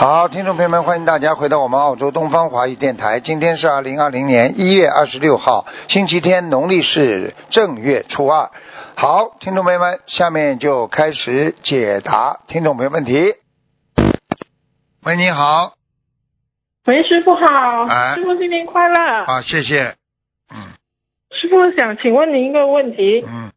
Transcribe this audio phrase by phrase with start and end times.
[0.00, 3.20] 好，听众朋友们，欢迎大家回到我们澳洲东方华语电台。
[3.20, 8.50] 今天是二零二零年一月二十六号，星期天，农历是正月初二。
[8.96, 13.34] 好，听众朋友们，下面就开始解答听众朋友问题。
[15.04, 15.74] 喂，你好，
[16.86, 19.26] 喂，师傅好，哎师傅新年快乐。
[19.26, 19.96] 好，谢谢。
[20.50, 20.72] 嗯
[21.30, 23.52] 师傅想请问您一个问题，嗯，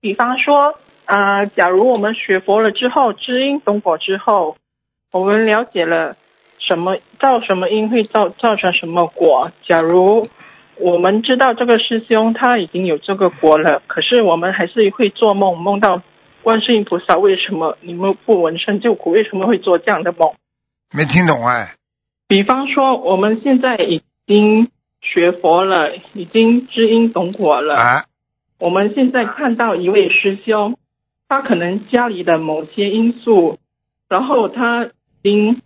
[0.00, 0.74] 比方说，
[1.06, 4.56] 呃，假如我们学佛了之后，知音懂佛之后，
[5.10, 6.16] 我们了解了
[6.58, 9.50] 什么造什么因会造造成什么果。
[9.66, 10.28] 假如
[10.76, 16.02] 我们知道这个师兄他已经有这个果了，可是我们还是会做梦，梦到
[16.42, 19.10] 观世音菩萨，为什么你们不闻声救苦？
[19.10, 20.34] 为什么会做这样的梦？
[20.94, 21.74] 没听懂哎。
[22.28, 24.68] 比方说，我们现在已经
[25.00, 27.76] 学佛了，已经知因懂果了。
[27.76, 28.04] 啊，
[28.60, 30.76] 我们现在看到一位师兄，
[31.28, 33.58] 他可能家里的某些因素，
[34.08, 34.90] 然后他已
[35.22, 35.60] 经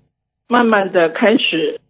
[0.48, 1.80] 慢慢的开始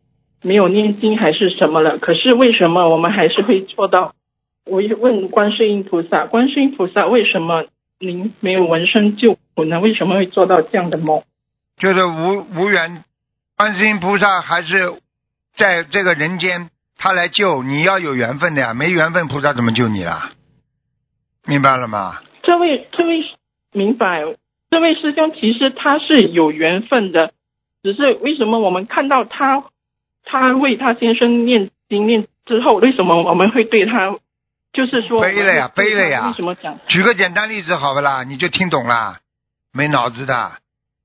[0.43, 1.99] 没有念经还是什么了。
[1.99, 4.15] 可是为什么我们还是会做到？
[4.65, 7.65] 我一问观世音菩萨，观世音菩萨为什么
[7.99, 9.81] 您没有闻声救苦呢？
[9.81, 11.25] 为什么会做到这样的梦？
[11.77, 13.03] 就是无无缘，
[13.57, 14.95] 观世音菩萨还是
[15.57, 20.31] 在这个人间，他来救你要有缘分的呀，没缘分菩萨怎么救你啦？
[21.45, 22.21] 明白了吗？
[22.45, 23.25] 这位这位
[23.73, 24.23] 明白，
[24.71, 27.33] 这位师兄其实他是有缘分的，
[27.83, 29.65] 只是为什么我们看到他，
[30.25, 34.17] 他为他先生念经念之后，为什么我们会对他，
[34.73, 36.79] 就是说背了呀背了呀为什么讲？
[36.87, 38.23] 举个简单例子好不啦？
[38.25, 39.19] 你就听懂了，
[39.73, 40.53] 没脑子的。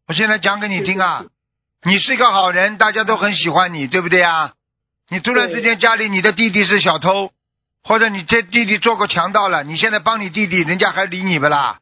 [0.08, 1.26] 我现在讲给你听啊，
[1.84, 4.54] 你是一个好人，大家都很喜欢你，对不对啊？
[5.10, 7.32] 你突然之间家里你的弟弟是小偷，
[7.84, 11.80] 或者你这弟弟做过强盗了，你现在帮你弟弟，人家还理你不啦？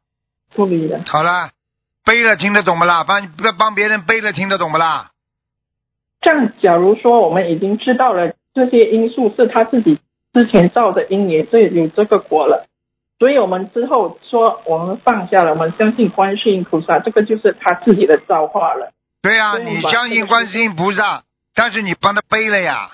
[0.54, 1.52] 不理了，好了，
[2.06, 3.04] 背了听得懂不啦？
[3.04, 5.12] 帮帮帮别人背了听得懂不啦？
[6.22, 10.00] 这样假如说我们已经知道了这些因素是他自己
[10.34, 12.68] 之前造的因，也是有这个果了。
[13.18, 18.92] 所以我们之后说，我们放下了，我们相信观世音菩萨，这个就是他自己的造化了。
[19.22, 21.24] 对呀、你相信观世音菩萨，
[21.54, 22.92] 但是你帮他背了呀，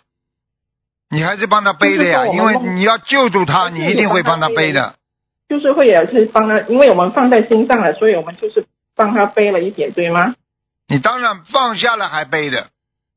[1.10, 4.94] 你还是帮他背了呀，因为你要救助他，你一定会帮他背的。
[5.50, 10.36] 就是会也是帮他，因为我们放在心上了，所以我们就是帮他背了一点，对吗？
[10.88, 12.70] 你当然放下了还背的，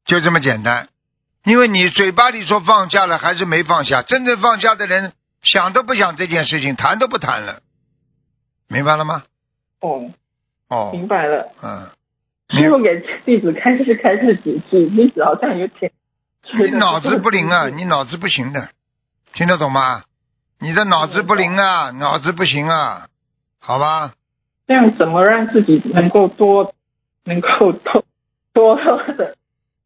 [0.05, 0.89] 就这么简单。
[1.45, 4.03] 因为你嘴巴里说放下了，还是没放下。
[4.03, 7.61] 真正放下的人，想都不想这件事情，谈都不谈了，
[8.69, 9.25] 明白了吗？
[9.81, 10.11] 哦，
[10.69, 11.53] 哦，明白了。
[11.63, 11.91] 嗯，
[12.49, 15.93] 师傅给弟子开示开示几句，弟子好像有点。
[16.59, 18.71] 你脑子不灵啊，你脑子不行的，
[19.33, 20.05] 听得懂吗？
[20.61, 23.09] 你的脑子不灵啊，脑子不行啊，
[23.59, 24.13] 好吧？
[24.67, 26.75] 这样怎么让自己能够多，
[27.25, 28.05] 能够多
[28.53, 28.77] 多
[29.13, 29.37] 的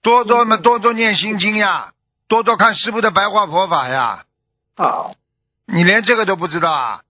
[0.03, 1.93] 多多嘛，多多念心经呀，
[2.29, 4.25] 多多看师傅的白话佛法呀。
[4.77, 5.15] 好？
[5.67, 7.01] 你连这个都不知道啊？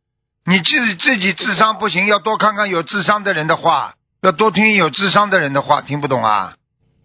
[0.44, 6.54] 你自己自己智商不行，要多看看有智商的人的话，要多听有智商的人的话，听不懂啊？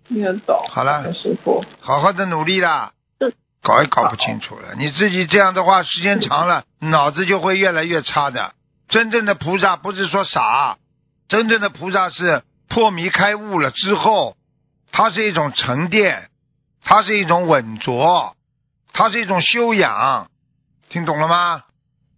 [0.07, 0.65] 听得懂。
[0.69, 1.63] 好了，师傅。
[1.81, 4.75] 好好的努力啦是，搞也搞不清楚了。
[4.77, 8.53] 你自己这样的话，时间长了，脑子就会越来越差的。
[8.93, 10.77] 真正的菩萨不是说傻，
[11.27, 14.37] 真正的菩萨是破迷开悟了之后，
[14.91, 16.29] 它是一种沉淀，
[16.83, 18.35] 它是一种稳着，
[18.93, 20.27] 它是一种修养，
[20.89, 21.63] 听懂了吗？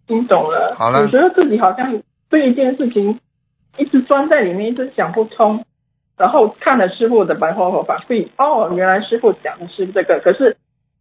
[0.06, 0.74] 听懂了。
[0.76, 3.20] 好了我觉得自己好像对一件事情
[3.78, 5.64] 一直钻在里面，一直想不通，
[6.18, 10.20] 然后看了师傅的白话佛法，会哦，原来师傅讲的是这个。
[10.22, 10.58] 可是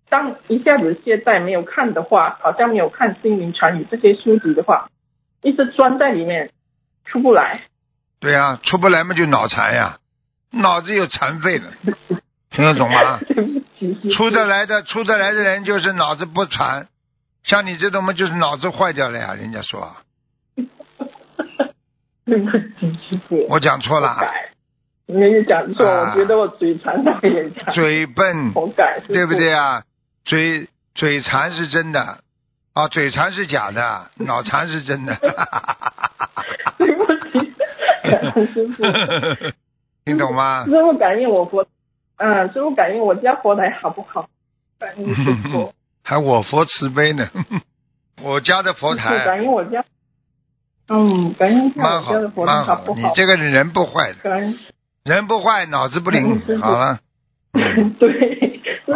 [0.07, 4.89] 当一下子懈怠没有看的话，好像没有看心灵禅语这些书籍的话，
[5.45, 6.49] 一直钻在里面
[7.05, 7.61] 出不来。
[8.19, 9.99] 对呀、出不来嘛就脑残呀，
[10.51, 11.71] 脑子有残废了，
[12.49, 13.19] 听得懂吗？
[14.17, 16.87] 出得来的出得来的人就是脑子不残，
[17.43, 19.35] 像你这种嘛就是脑子坏掉了呀。
[19.35, 19.95] 人家说
[22.25, 22.49] 对不
[22.79, 23.45] 起，师傅。
[23.49, 24.49] 我讲错了啊，改。
[25.07, 27.71] 你也讲错，啊我觉得我嘴馋到也讲。
[27.75, 29.53] 嘴笨，我改，对不对？
[29.53, 29.83] 啊？
[30.23, 32.23] 嘴嘴馋是真的，
[32.75, 35.15] 啊，嘴馋是假的，脑残是真的。
[36.77, 37.53] 对不起，
[38.03, 38.83] 感恩师傅。
[40.03, 40.65] 听懂吗？
[40.65, 41.65] 师傅感应我佛，
[42.17, 44.27] 嗯，师傅感应我家佛台好不好？
[44.77, 45.73] 感应师傅。
[46.03, 47.27] 还我佛慈悲呢，
[48.21, 49.83] 我家的佛台感应我家，
[50.89, 52.93] 嗯，感恩一下蛮好我家的，佛蛮好不。
[52.93, 52.99] 好？
[52.99, 54.53] 你这个人不坏的。
[55.05, 56.59] 人不坏，脑子不灵嗯。
[56.61, 56.99] 好了，
[57.53, 58.44] 嗯对，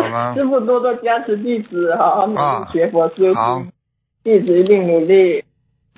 [0.35, 3.59] 师傅多多加持弟子，好好努啊力学佛修好。
[3.59, 3.71] 心，
[4.23, 5.43] 弟子一定努力。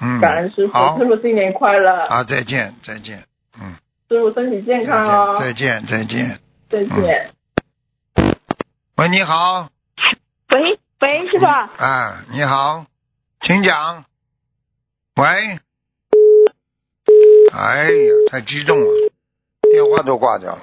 [0.01, 3.23] 嗯，感恩师傅，师，傅新年快乐，好，再见，再见，
[3.61, 3.75] 嗯，
[4.09, 6.39] 师傅身体健康哦，再见，再见。
[6.69, 7.31] 再见。
[8.97, 9.69] 喂，你好，
[10.53, 12.85] 喂喂，师傅，啊，你好，
[13.41, 14.05] 请讲。
[15.17, 15.25] 喂，
[17.53, 19.11] 哎呀，太激动了，
[19.69, 20.61] 电话都挂掉了。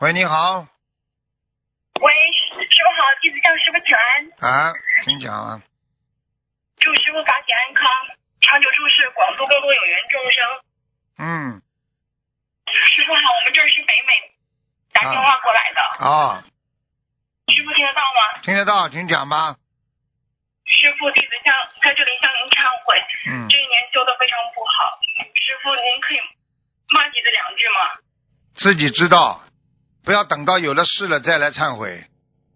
[0.00, 0.66] 喂，你好，
[3.72, 4.72] 傅请安，啊，
[5.04, 5.62] 请讲啊。
[6.78, 7.88] 祝师傅法体安康，
[8.40, 10.38] 长久住世，广度更多有缘众生。
[11.18, 11.62] 嗯，
[12.68, 14.36] 师傅好，我们这儿是北美
[14.92, 16.44] 打电话过来的，啊，
[17.48, 18.42] 师傅听得到吗？
[18.42, 19.56] 听得到，请讲吧。
[20.66, 22.98] 师傅，弟子向在这里向您忏悔，
[23.30, 24.98] 嗯这，一年修的非常不好，
[25.34, 26.18] 师傅您可以
[26.90, 28.02] 骂弟子两句吗？
[28.54, 29.40] 自己知道，
[30.04, 32.04] 不要等到有了事了再来忏悔，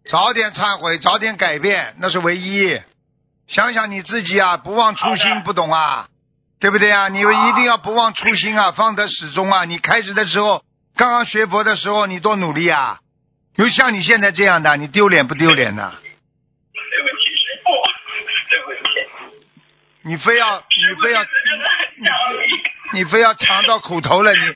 [0.08, 2.80] 早点忏悔，早点改变，那是唯一。
[3.48, 6.08] 想想你自己啊，不忘初心，不懂啊，
[6.60, 7.08] 对不对啊？
[7.08, 9.64] 你一定要不忘初心啊，放得始终啊。
[9.64, 10.62] 你开始的时候，
[10.96, 13.00] 刚刚学佛的时候，你多努力啊！
[13.56, 15.92] 有像你现在这样的，你丢脸不丢脸呢？
[16.02, 17.70] 对不起，师傅，
[18.50, 18.80] 对不起，
[20.02, 21.24] 你非要，你非要，
[22.92, 24.54] 你非要尝到苦头了，你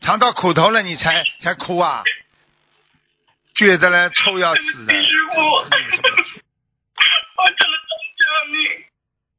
[0.00, 2.04] 尝到苦头了，你才才哭啊！
[3.54, 4.94] 倔得来，臭要死的。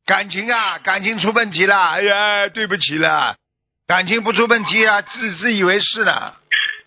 [0.05, 3.37] 感情啊，感情出问题了，哎呀，对不起了，
[3.87, 6.35] 感情不出问题啊，自自以为是的，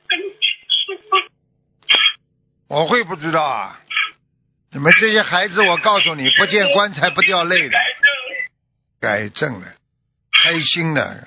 [0.09, 1.17] 对不起，师傅。
[2.69, 3.81] 我会不知道啊？
[4.71, 8.07] 你们这些孩子，我告诉你，不见棺材不掉泪的，改正。
[9.01, 9.67] 改正了，
[10.33, 11.27] 开心了，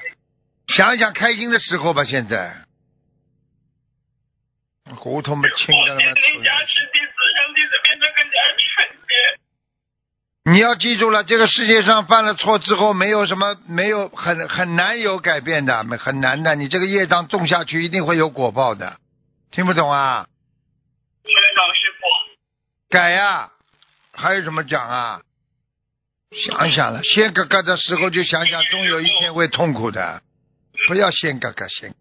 [0.68, 2.56] 想想开心的时候吧，现在，
[4.96, 10.52] 胡同不清的他妈我您加持弟子，让弟子变得更加纯洁。
[10.52, 16.56] 你要记住了，这个世界上犯了错之后，没有什么，没有很很难有改变的，很难的。
[16.56, 18.98] 你这个业障种下去，一定会有果报的。
[19.52, 20.28] 听不懂啊？
[21.24, 22.00] 听得懂，师傅。
[22.90, 23.52] 改呀、
[24.14, 25.22] 还有什么讲啊？
[26.32, 30.22] 想想了，先哥哥的时候就想想，终有一天会痛苦的。
[30.88, 31.94] 不要先哥哥先，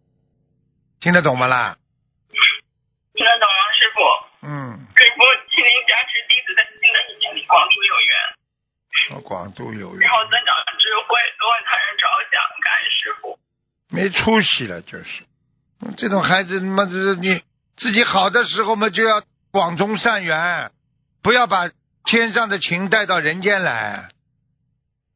[1.00, 1.76] 听得懂吗啦？
[4.48, 5.20] 嗯，师傅，
[5.52, 8.16] 请您加持弟子在新的一年里广度有缘，
[9.14, 13.38] 我广度有缘然，后增长智慧，多为他人着想，感恩师傅。
[13.90, 15.22] 没出息了，就是。
[15.80, 17.42] 嗯这种孩子，他妈的，你
[17.76, 19.22] 自己好的时候嘛，就要
[19.52, 20.70] 广种善缘，
[21.22, 21.70] 不要把
[22.04, 24.08] 天上的情带到人间来。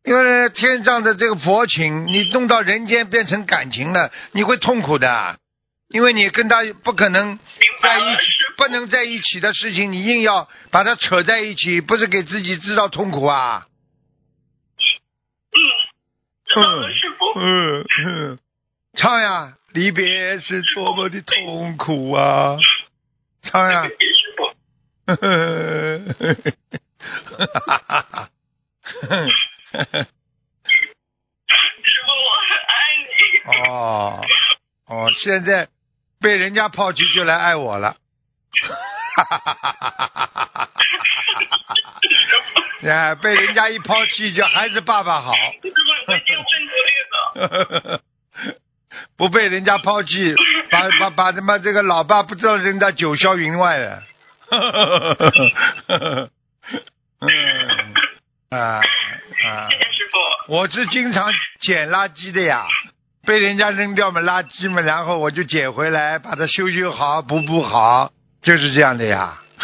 [0.05, 5.39] 因为天上的这个佛情，你弄到人间变成感情了，你会痛苦的。
[5.89, 7.39] 因为你跟他不可能
[7.83, 13.67] 在一起师，不能在一起的事情，你硬要把它扯在一起，不是给自己制造痛苦啊？
[15.55, 15.61] 嗯。
[17.35, 18.39] 嗯嗯，
[18.95, 22.59] 唱呀，离别是多么的痛苦啊！
[23.43, 23.85] 唱呀。
[23.85, 23.95] 师
[24.37, 25.15] 傅，我
[32.49, 32.75] 很爱
[33.09, 33.11] 你。
[33.71, 34.21] 哦
[34.89, 35.69] 哦，现在
[36.21, 37.97] 被人家抛弃就来爱我了，
[39.17, 40.07] 哈哈哈哈哈
[40.55, 40.69] 哈！
[42.85, 45.33] 哎，被人家一抛弃就还是爸爸好。
[49.17, 50.35] 不被人家抛弃，
[50.71, 54.03] 把把把他妈这个老爸不知道扔到九霄云外了。
[57.21, 57.95] 嗯
[58.51, 58.81] 啊啊
[59.71, 59.79] 谢！
[59.79, 60.19] 谢师傅。
[60.53, 62.67] 我是经常捡垃圾的呀，
[63.25, 68.11] 被人家扔掉嘛垃圾嘛，然后我就捡回来，把它修修好，补补好，
[68.43, 69.39] 就是这样的呀。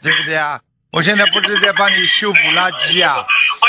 [0.00, 0.60] 对不对啊？
[0.92, 3.24] 我现在不是在帮你修补垃圾啊，我一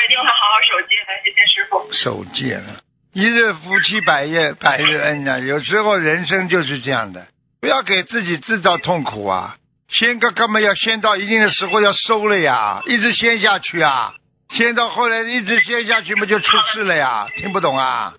[0.10, 1.90] 定会好好守戒的，谢谢师傅。
[1.94, 2.82] 守戒了，
[3.14, 7.28] 一日夫妻百夜百日恩呐、有时候人生就是这样的，
[7.62, 9.56] 不要给自己制造痛苦啊。
[9.90, 14.14] 先个根本要先到一定的时候要收了呀，一直先下去啊，
[14.52, 18.16] 先到后来一直先下去不就出事了呀，听不懂啊？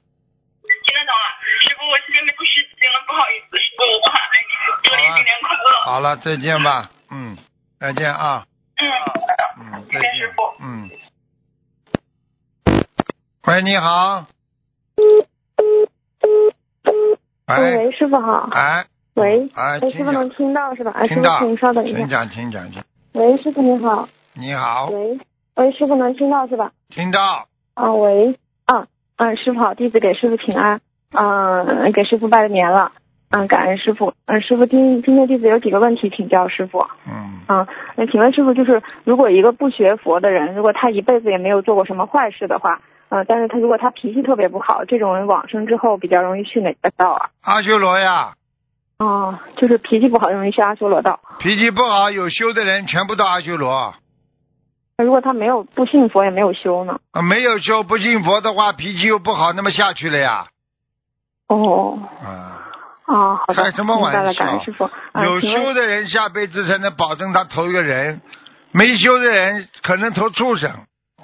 [5.85, 7.37] 好了，再见吧，嗯，
[7.79, 8.47] 再见啊，
[8.81, 8.89] 嗯，
[9.61, 10.91] 嗯，再见师傅。，嗯。
[13.47, 14.25] 喂，你好。
[17.49, 18.49] 喂，喂，师傅好。
[18.53, 18.87] 哎，
[19.17, 20.91] 喂，哎，师傅能听到是吧？
[20.93, 21.99] 哎，师，傅请稍等一下。
[21.99, 22.83] 请讲，请讲，请。
[23.13, 24.09] 喂，师傅你好。
[24.33, 25.19] 你好，喂，
[25.57, 26.73] 喂，师傅能听到是吧？
[26.89, 28.87] 听到，啊，喂，啊，
[29.17, 30.81] 嗯，师傅好，弟子给师傅请安，
[31.13, 32.93] 嗯，给师傅拜个年了，
[33.31, 37.67] 嗯，感恩师傅，嗯，师傅今今天弟子有几个问题请教师傅，嗯，嗯，
[37.97, 47.31] 那请问师傅，就是如果一个不学佛的人，如果他一辈子也没有做过什么坏事的话，嗯，但是他如果他脾气特别不好，这种人往生之后比较容易去哪个道啊？
[47.43, 48.35] 阿修罗呀，
[48.99, 51.19] 哦，就是脾气不好，容易去阿修罗道。
[51.41, 53.95] 脾气不好有修的人全部到阿修罗，
[54.97, 57.01] 那如果他没有不信佛也没有修呢？
[57.11, 60.47] 啊，没有修不信佛的话，脾气又不好，那么下去了呀，
[61.49, 62.61] 哦，啊。
[63.07, 64.91] 啊，好的，开什么玩笑感恩师傅。
[65.13, 68.21] 嗯有修的人下辈子才能保证他投一个人，
[68.73, 70.71] 没修的人可能投畜生。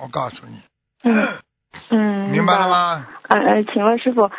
[0.01, 0.61] 我告诉你，
[1.05, 1.29] 嗯
[1.91, 2.69] 嗯，明白了了？
[2.69, 3.07] 吗？
[3.29, 4.31] 嗯嗯，请问师傅，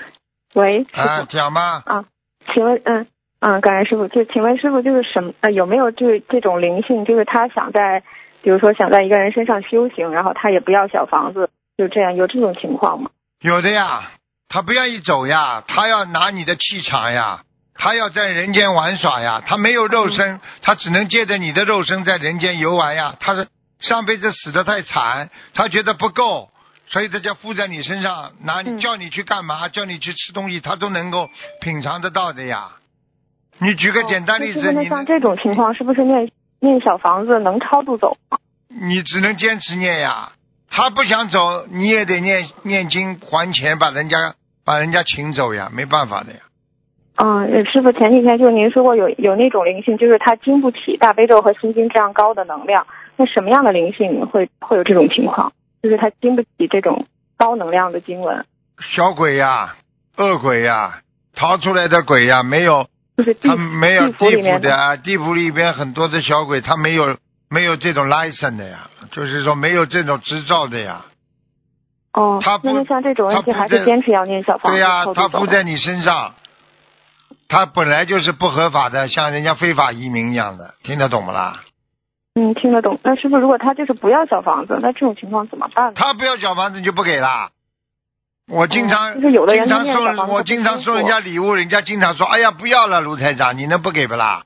[0.54, 1.84] 喂，师啊，傅，讲吧。
[1.86, 2.06] 啊，
[2.54, 3.08] 请问，嗯
[3.40, 8.04] 嗯，感恩师傅，就请问师傅，就是什么呃有没有就是这种灵性，就是他想在，
[8.42, 13.10] 比如说想在一个人身上修行，然后他也不要小房子，就这样有这种情况吗？
[13.42, 14.12] 有的呀，
[14.54, 17.44] 他不愿意走呀，他要拿你的气场呀，
[17.74, 23.16] 他要在人间玩耍呀，他没有肉身，他只能借着你的肉身在人间游玩呀。
[23.22, 23.48] 他是
[23.80, 26.50] 上辈子死的太惨，他觉得不够，
[26.90, 31.30] 所以他就附在你身上，拿你嗯叫你去干嘛，叫你去吃东西，他都能够
[31.62, 32.72] 品尝得到的呀。
[33.60, 36.30] 你举个简单例子，你像这种情况，是不是念
[36.60, 38.18] 念小房子能超度走？
[38.68, 40.34] 你只能坚持念呀。
[40.74, 44.36] 他不想走，你也得念念经还钱，把人家
[44.72, 46.40] 把人家请走呀，没办法的呀。
[47.18, 52.88] 嗯，师傅前几天就是您说过有有那种灵性，就是他经不起大悲咒和心经这样高的能量。
[53.18, 55.52] 那什么样的灵性会会有这种情况？
[55.84, 58.46] 就是他经不起这种高能量的经文，
[58.80, 59.76] 小鬼呀，
[60.16, 61.02] 恶鬼呀，
[61.36, 62.88] 逃出来的鬼呀，没有，
[63.18, 67.18] 就是地他没有地府的啊，地府里边很多的小鬼，他没有
[67.50, 71.08] 没有这种 license 的呀，就是说没有这种执照的呀。
[72.14, 76.34] 哦，他不那么像这种问题还是坚持要念小房子对呀、他附在你身上，
[77.48, 81.62] 他本来就是不合法的，像人家非法移民一样的，听得懂不啦？
[82.36, 83.00] 嗯，听得懂。
[83.04, 85.94] 那师傅，如果他就是不要小房子，那这种情况怎么办呢？
[85.96, 87.52] 他不要小房子你就不给啦。
[88.50, 94.44] 我经常、哦就是有的人经常送，我经常送人家礼物，人家经常说：“哎呀，不要了，卢台长，你能不给不啦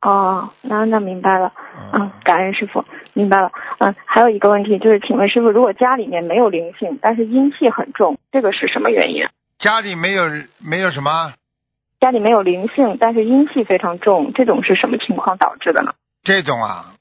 [0.00, 1.52] 哦，那那明白了。？”
[1.92, 3.50] 嗯嗯，，感恩师傅，明白了。
[3.78, 9.24] 嗯，还有一个问题就是，请问师傅，如果家里面没有灵性，但是阴气很重，这个是什么原因？
[9.58, 10.24] 家里没有
[10.58, 11.32] 没有什么
[12.00, 15.94] 家里没有灵性，但是阴气非常重，这种是什么情况导致的呢？
[16.22, 16.94] 这种啊，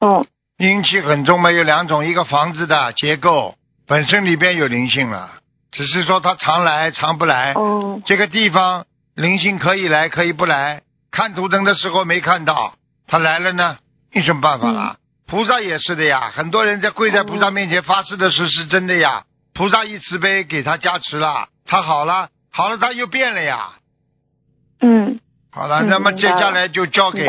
[0.00, 0.24] 嗯，
[0.58, 3.54] 阴气很重嘛，有两种，一个房子的结构
[3.86, 5.30] 本身里边有灵性了，
[5.70, 7.52] 只是说它常来常不来。
[7.52, 10.82] 哦，这个地方灵性可以来，可以不来。
[11.10, 12.74] 看图腾的时候没看到，
[13.06, 13.76] 他来了呢，
[14.12, 14.96] 有什么办法啦？
[15.32, 19.24] 菩萨也是的呀，很多人在跪在菩萨面前发誓的时候是真的呀，
[19.54, 23.70] 菩萨一慈悲给他加持了，他好了，好了他又变了呀。
[24.82, 25.18] 嗯，
[25.50, 27.26] 好了，嗯那么接下来就交给。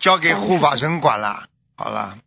[0.00, 1.44] 交给护法神管了。
[1.78, 2.18] 好了，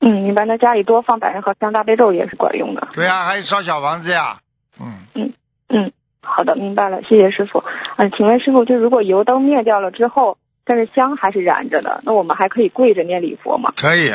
[0.00, 0.44] 嗯，明白。
[0.44, 2.88] 那家里多放百人和三大悲咒也是管用的。
[2.92, 4.40] 对呀、还有烧小房子呀，
[4.78, 5.32] 嗯，
[5.70, 7.64] 嗯，好的，明白了，谢谢师傅。
[7.96, 13.72] 嗯，请问师傅，就如果油灯灭掉了之后，但是香还是燃着的，那我们还可以跪着念礼佛吗？
[13.76, 14.12] 可以。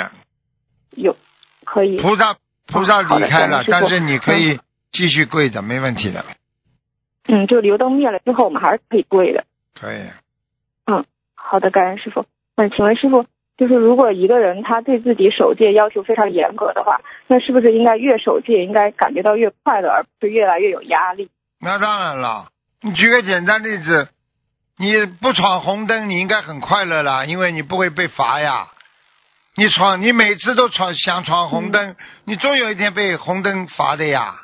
[0.91, 1.15] 有，
[1.63, 1.99] 可以。
[2.01, 2.35] 菩萨
[2.67, 4.59] 菩萨离开了，但是你可以
[4.91, 6.25] 继续跪着，没问题的，
[7.27, 9.45] 嗯，就油灯灭了之后，我们还是可以跪的。
[9.79, 10.01] 可以。
[10.85, 12.25] 嗯好的，感恩师傅。
[12.55, 13.25] 嗯，请问师傅，
[13.57, 21.29] 就是如果一个人他对自己守戒要求非常严格的话，那是不是应该越守戒应该感觉到越快乐，而不是越来越有压力？
[21.61, 22.49] 那当然了，
[22.81, 24.09] 你举个简单例子，
[24.77, 28.67] 你不闯红灯，你应该很快乐啦，因为你不会被罚呀。
[29.55, 34.35] 你闯，你每次都闯想闯红灯，你总有一天被红灯罚的呀，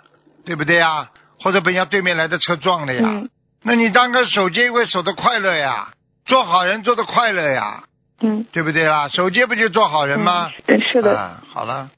[0.45, 1.09] 对不对呀？
[1.39, 3.01] 或者被人家对面来的车撞了呀。
[3.05, 3.29] 嗯
[3.63, 5.89] 那你当个守戒会守的快乐呀，
[6.25, 7.83] 做好人做的快乐呀，
[8.21, 9.09] 嗯对不对啦？
[9.09, 10.51] 守戒不就做好人吗？
[10.67, 11.17] 嗯，是的。
[11.17, 11.89] 啊，好了，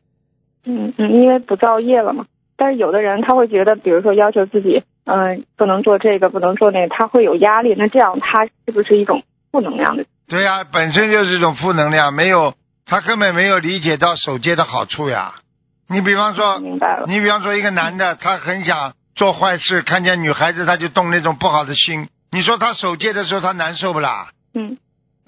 [0.65, 2.25] 嗯嗯，因为不造业了嘛。
[2.55, 7.73] 但是有的人他会觉得，比如说要求自己，嗯、不能做这个，不能做那个，他会有压力。
[7.75, 10.05] 那这样他是不是一种负能量的？
[10.27, 12.53] 对呀、本身就是一种负能量，没有
[12.85, 15.33] 他根本没有理解到守戒的好处呀。
[15.87, 17.05] 你比方说，明白了。
[17.07, 22.07] 你比方说一个男的，他很想做坏事，看见女孩子他就动那种不好的心。
[22.31, 24.29] 你说他守戒的时候他难受不啦？
[24.53, 24.77] 嗯，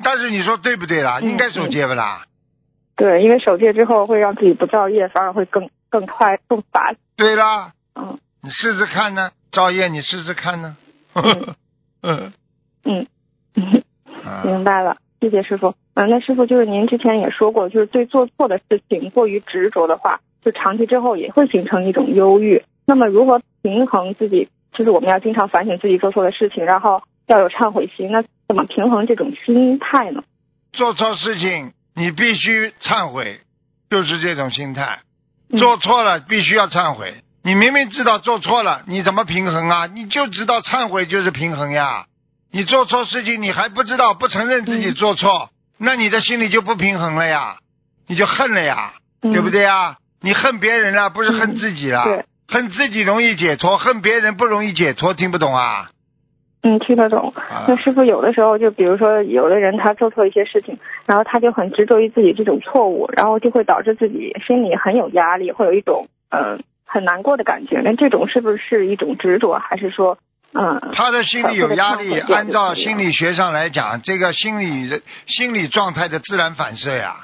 [0.03, 1.17] 但是你说对不对啦？
[1.19, 2.25] 嗯应该守戒不啦？
[2.95, 6.95] 对，因为守戒之后会让自己不造业，反而会更更快更烦。
[7.15, 10.77] 对啦，嗯你试试看呢，赵烨，你试试看呢。
[11.13, 11.55] 嗯
[12.84, 13.05] 嗯
[13.53, 13.84] 嗯，
[14.24, 14.98] 啊明白了。
[15.20, 15.75] 谢谢师傅。
[15.93, 22.63] 嗯，那师傅就是您之前也说过，就是对做错的事情过于执着的话，就长期之后也会形成一种忧郁。
[22.86, 24.50] 那么如何平衡自己？
[24.74, 28.10] 就是我们要经常反省自己做错的事情，然后要有忏悔心。
[28.10, 30.24] 那怎么平衡这种心态呢？
[30.72, 33.41] 做错事情你必须忏悔，
[33.89, 35.01] 就是这种心态。
[35.50, 37.13] 嗯做错了必须要忏悔。
[37.43, 39.88] 你明明知道做错了，你怎么平衡啊？
[39.88, 42.05] 你就知道忏悔就是平衡呀。
[42.51, 47.57] 你做错事情，你还不知道，不承认自己嗯做错，那你的心里就不平衡了呀，
[48.07, 48.93] 你就恨了呀，
[49.24, 49.98] 嗯对不对呀？
[50.21, 52.03] 你恨别人了，不是恨自己了。
[52.03, 55.89] 对，恨自己容易解脱，恨别人不容易解脱，听不懂啊？
[56.63, 57.33] 嗯，听得懂。
[57.36, 66.60] 啊那师傅有的时候就比如说，有的人他做错一些事情，然后他就很执着于自己这种错误，然后就会导致自己心里很有压力，会有一种呃
[66.91, 67.79] 很难过的感觉。
[67.81, 70.17] 那这种是不是一种执着，还是说
[70.53, 70.91] 嗯？
[70.93, 77.15] 他的心里有压力，按照心理学上来讲，这个心理的心理状态的自然反射呀。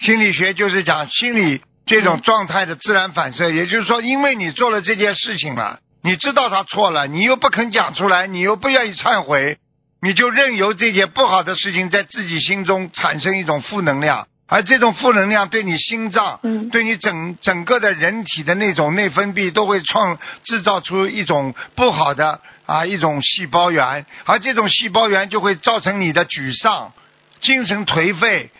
[0.00, 9.56] 心理学就是讲心理这种状态的自然反射，也就是说，因为你做了这件事情了，你知道他错了，你又不肯讲出来，你又不愿意忏悔，
[10.02, 16.70] 你就任由这件不好的事情在自己心中产生一种负能量，而这种负能量对你心脏嗯。
[16.70, 26.92] 对你整整个的人体的那种内分泌都会创制造出一种不好的啊一种细胞源，而这种细胞源就会造成你的沮丧、
[27.40, 28.50] 精神颓废，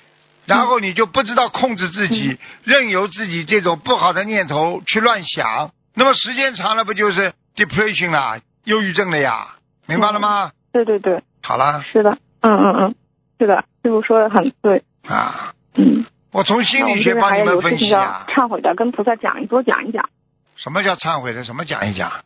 [0.47, 9.57] 然后你就不知道控制自己，任由自己这种不好的念头去乱想，那么时间长了不就是 depression 啦，忧郁症了呀？
[9.87, 10.51] 明白了吗？
[10.73, 12.95] 对对对，好了是的，嗯嗯嗯，
[13.39, 16.05] 是的，师傅说的很对，啊，嗯。
[16.33, 18.27] 我从心理学帮你们分析啊。
[18.29, 20.09] 忏悔的，跟菩萨讲一多讲一讲。
[20.57, 21.45] 什么叫忏悔的？
[21.45, 22.25] 什么讲一讲？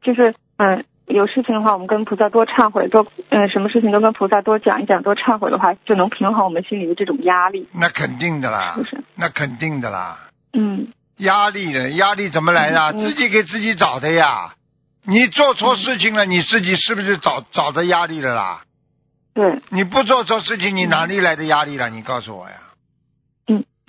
[0.00, 9.04] 就是嗯，有事情的话，我们跟菩萨多忏悔，多嗯，什么事情都跟菩萨多讲一讲，多忏悔的话，就能平衡我们心里的这种压力，那肯定的啦是，不是？
[9.16, 10.28] 那肯定的啦。
[10.52, 10.86] 嗯
[11.16, 12.92] 压力的压力怎么来的？
[12.92, 14.54] 嗯自己给自己找的呀。
[15.04, 18.62] 你做错事情了，你自己是不是找找着压力了啦？
[19.34, 21.88] 对，你不做错事情，你哪里来的压力了？
[21.90, 22.54] 你告诉我呀。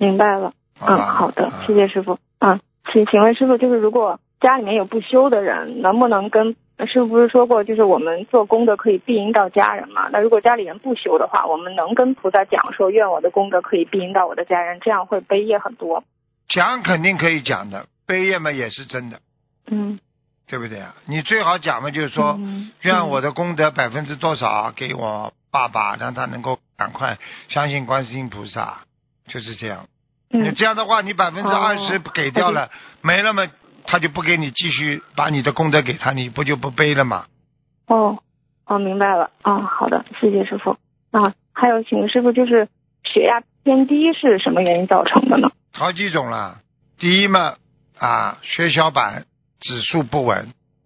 [0.00, 0.52] 嗯，明白了。
[0.80, 2.18] 嗯，好的，谢嗯谢师傅。
[2.40, 2.58] 嗯，
[2.92, 10.08] 请请问师傅，就是如果家里面有不修的人，能不能跟师傅不是说过，就是我们做功德可以庇荫到家人嘛？
[10.10, 16.02] 那如果家里人不修的话，我们能跟菩萨讲说，愿我的功德可以庇荫到我的家人，这样会悲业很多。
[16.48, 19.20] 讲肯定可以讲的，悲业嘛也是真的，
[19.66, 20.00] 嗯，
[20.48, 20.94] 对不对啊？
[21.06, 28.84] 你最好讲嘛，就是说，嗯愿我的功德百分之多少给我爸爸，让他能够赶快相信观世音菩萨，
[29.28, 29.86] 就是这样。
[30.32, 32.70] 你嗯这样的话，你百分之二十哦给掉了，
[33.02, 33.46] 没了嘛，
[33.84, 37.26] 他就不给你继续把你的功德给他，你不就不背了吗？
[37.86, 38.22] 哦
[38.64, 40.76] 哦，明白了啊、好的，谢谢师傅
[41.10, 41.34] 啊。
[41.52, 42.68] 还有，请问师傅，就是
[43.02, 45.50] 血压偏低是什么原因造成的呢？
[45.72, 46.60] 好几种了。
[46.98, 47.56] 第一嘛，
[47.98, 49.24] 啊，血小板
[49.58, 50.44] 指数不稳；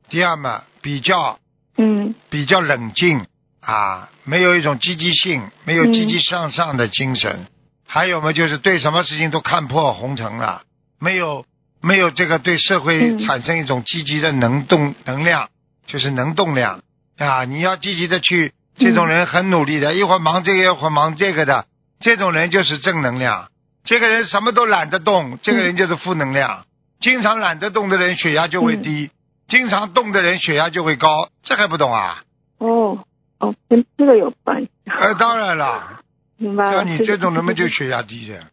[0.08, 1.38] 第二嘛，比较
[1.76, 3.26] 嗯比较冷静
[3.60, 7.46] 啊，没有一种积极性，没有积极向上的精神。
[7.94, 10.62] 还有嘛，就是对什么事情都看破红尘了，
[10.98, 11.44] 没有
[11.80, 15.48] 没有这个对社会嗯产生一种积极的能动能量，
[15.86, 16.80] 就是能动量
[17.18, 17.44] 啊！
[17.44, 21.66] 你要积极的去，这种人很努力的，一会儿忙这个，一会儿忙这个的，
[22.00, 23.46] 这种人就是正能量。
[23.84, 26.64] 这个人什么都懒得动，这个人就是负能量。
[26.98, 29.10] 经常懒得动的人，血压就会低；
[29.46, 31.28] 经常动的人，血压就会高。
[31.44, 32.24] 这还不懂啊？
[32.58, 32.98] 哦
[33.38, 34.70] 哦，跟这个有关系。
[34.86, 36.00] 呃，当然了，
[36.36, 36.72] 明白。
[36.72, 38.46] 像你这种人嘛，就血压低的，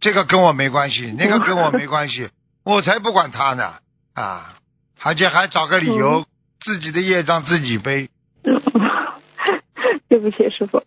[0.00, 2.28] 这个跟我没关系，那个跟我没关系，
[2.64, 3.74] 我才不管他呢
[4.14, 4.56] 啊！
[5.02, 6.26] 而且还找个理由，
[6.60, 8.10] 自己的业障自己背。
[8.44, 8.60] 嗯
[10.08, 10.82] 对不起，师傅。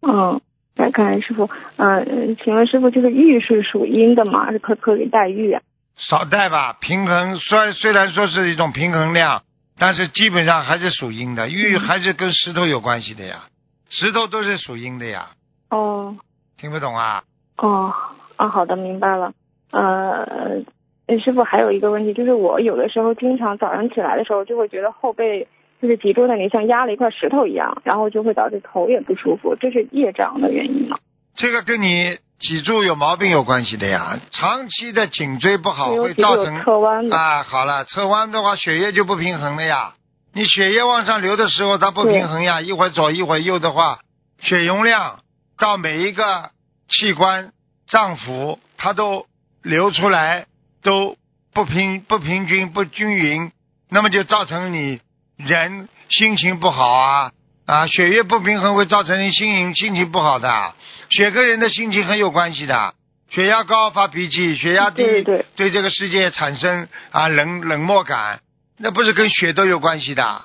[0.00, 0.40] 嗯，
[0.74, 1.50] 感感恩师傅。
[1.76, 4.50] 嗯、请问师傅，就是玉是属阴的吗？
[4.52, 5.62] 是可可以带玉啊？
[5.96, 9.42] 少带吧，平衡虽然虽然说是一种平衡量，
[9.78, 13.44] 但是基本上还是属阴的，玉嗯还是跟石头有关系的呀，
[13.90, 15.30] 石头都是属阴的呀，
[15.70, 16.16] 哦
[16.56, 17.22] 听不懂啊？
[17.56, 17.92] 哦
[18.36, 19.32] 啊，好的，明白了。
[19.70, 20.62] 呃，
[21.06, 25.46] 呃师傅还有一个问题，就是我有的时候经常早上起来的时候，就会觉得后背
[25.82, 30.98] 就是脊柱那里像压了一块石头一样，然后就会导致头也不舒服，这是业障的原因吗？
[31.36, 37.16] 这个跟你脊柱有毛病有关系的呀，长期的颈椎不好会造成侧弯的。
[37.16, 39.94] 啊，好了，侧弯的话血液就不平衡了呀。
[40.32, 43.98] 你血液往上流的时候它不平衡呀，一会儿左一会儿右的话，
[44.40, 45.20] 血容量
[45.58, 46.50] 到每一个
[46.88, 47.52] 器官
[47.88, 49.26] 脏腑它都
[49.62, 50.46] 流出来
[50.82, 51.16] 都
[51.52, 53.52] 不平不平均不均匀，
[53.88, 55.00] 那么就造成你
[55.36, 57.32] 人心情不好啊，
[57.66, 60.74] 啊，血液不平衡会造成人心情心情不好的，
[61.10, 62.94] 血跟人的心情很有关系的。
[63.30, 68.40] 血压高发脾气，血压低对对这个世界产生啊冷冷漠感，
[68.78, 70.42] 那不是跟血都有关系的。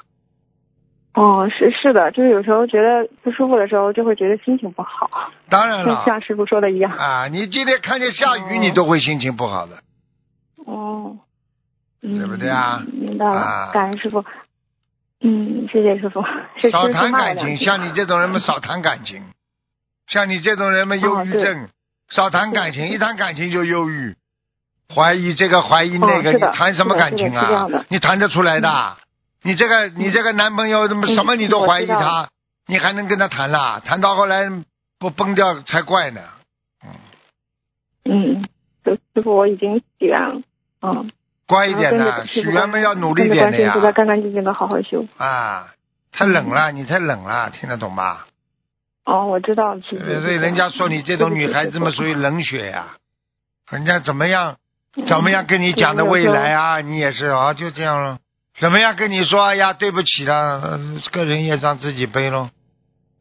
[1.19, 6.91] 哦，是是的，就是有时候觉得不舒服的时候，就会觉得心情不好，当然了就像师傅说的一样。
[6.93, 9.83] 啊，你今天看见下雨，哦你都会心情不好的。
[10.65, 11.17] 哦，
[12.01, 14.23] 嗯对不对啊明白了，啊感恩师傅。
[15.21, 16.23] 嗯，谢谢师傅。
[16.61, 19.21] 是少 谈感情，像你这种人们少谈感情，
[20.07, 21.67] 像你这种人们忧郁症，
[22.09, 24.15] 少谈感情，一谈感情就忧郁，
[24.95, 27.67] 怀疑这个怀疑那个，哦你谈什么感情啊？
[27.89, 28.69] 你谈得出来的？
[29.41, 32.29] 你这个你这个男朋友怎么嗯什么你都怀疑他，
[32.67, 33.81] 你还能跟他谈啦？
[33.83, 34.49] 谈到后来
[34.99, 36.21] 不崩掉才怪呢。
[38.05, 38.43] 嗯，
[38.83, 40.41] 师师傅，我已经许愿了。
[40.81, 41.09] 嗯，
[41.47, 43.81] 乖一点然后的，跟着师傅许愿嘛要努力点的呀观世音菩。
[43.81, 45.05] 萨干干净净的好好修。
[45.17, 45.73] 啊，
[46.11, 48.25] 太冷了，你太冷了，听得懂吗？
[49.05, 49.79] 哦，我知道。
[49.79, 52.97] 所以人家说你这种女孩子嘛，属于冷血呀、
[53.71, 54.57] 人家怎么样
[55.07, 58.19] 怎么样跟你讲的未来啊，你也是啊，就这样了。
[58.59, 59.41] 怎么样跟你说？
[59.43, 62.49] 哎呀，对不起了，这个人业障自己背喽。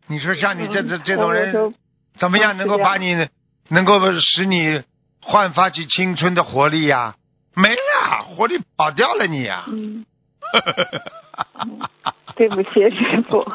[0.09, 1.75] 你说像你这这这种人，
[2.17, 3.29] 怎么样能够把你
[3.69, 4.83] 能够使你
[5.21, 7.15] 焕发起青春的活力呀、
[7.55, 10.05] 没了，活力跑掉了你呀、嗯，
[12.35, 13.47] 对不起，师傅。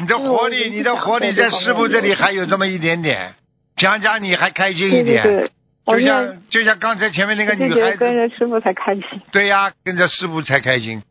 [0.00, 3.34] 你的活力，你的活力在师傅这里还有这么一点点，
[3.76, 5.22] 讲讲你还开心一点。
[5.22, 5.50] 对对
[5.84, 9.04] 对，就像就像刚才前面那个女孩子，跟着师傅才开心。
[9.30, 11.02] 对呀、跟着师傅才开心。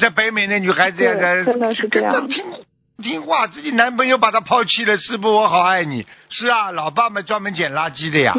[0.00, 2.44] 在北美那女孩子呀，对真的是这样听
[3.02, 6.06] 听话，自己男朋友把她抛弃了，师傅我好爱你。
[6.28, 8.34] 是啊，老爸们专门捡垃圾的呀。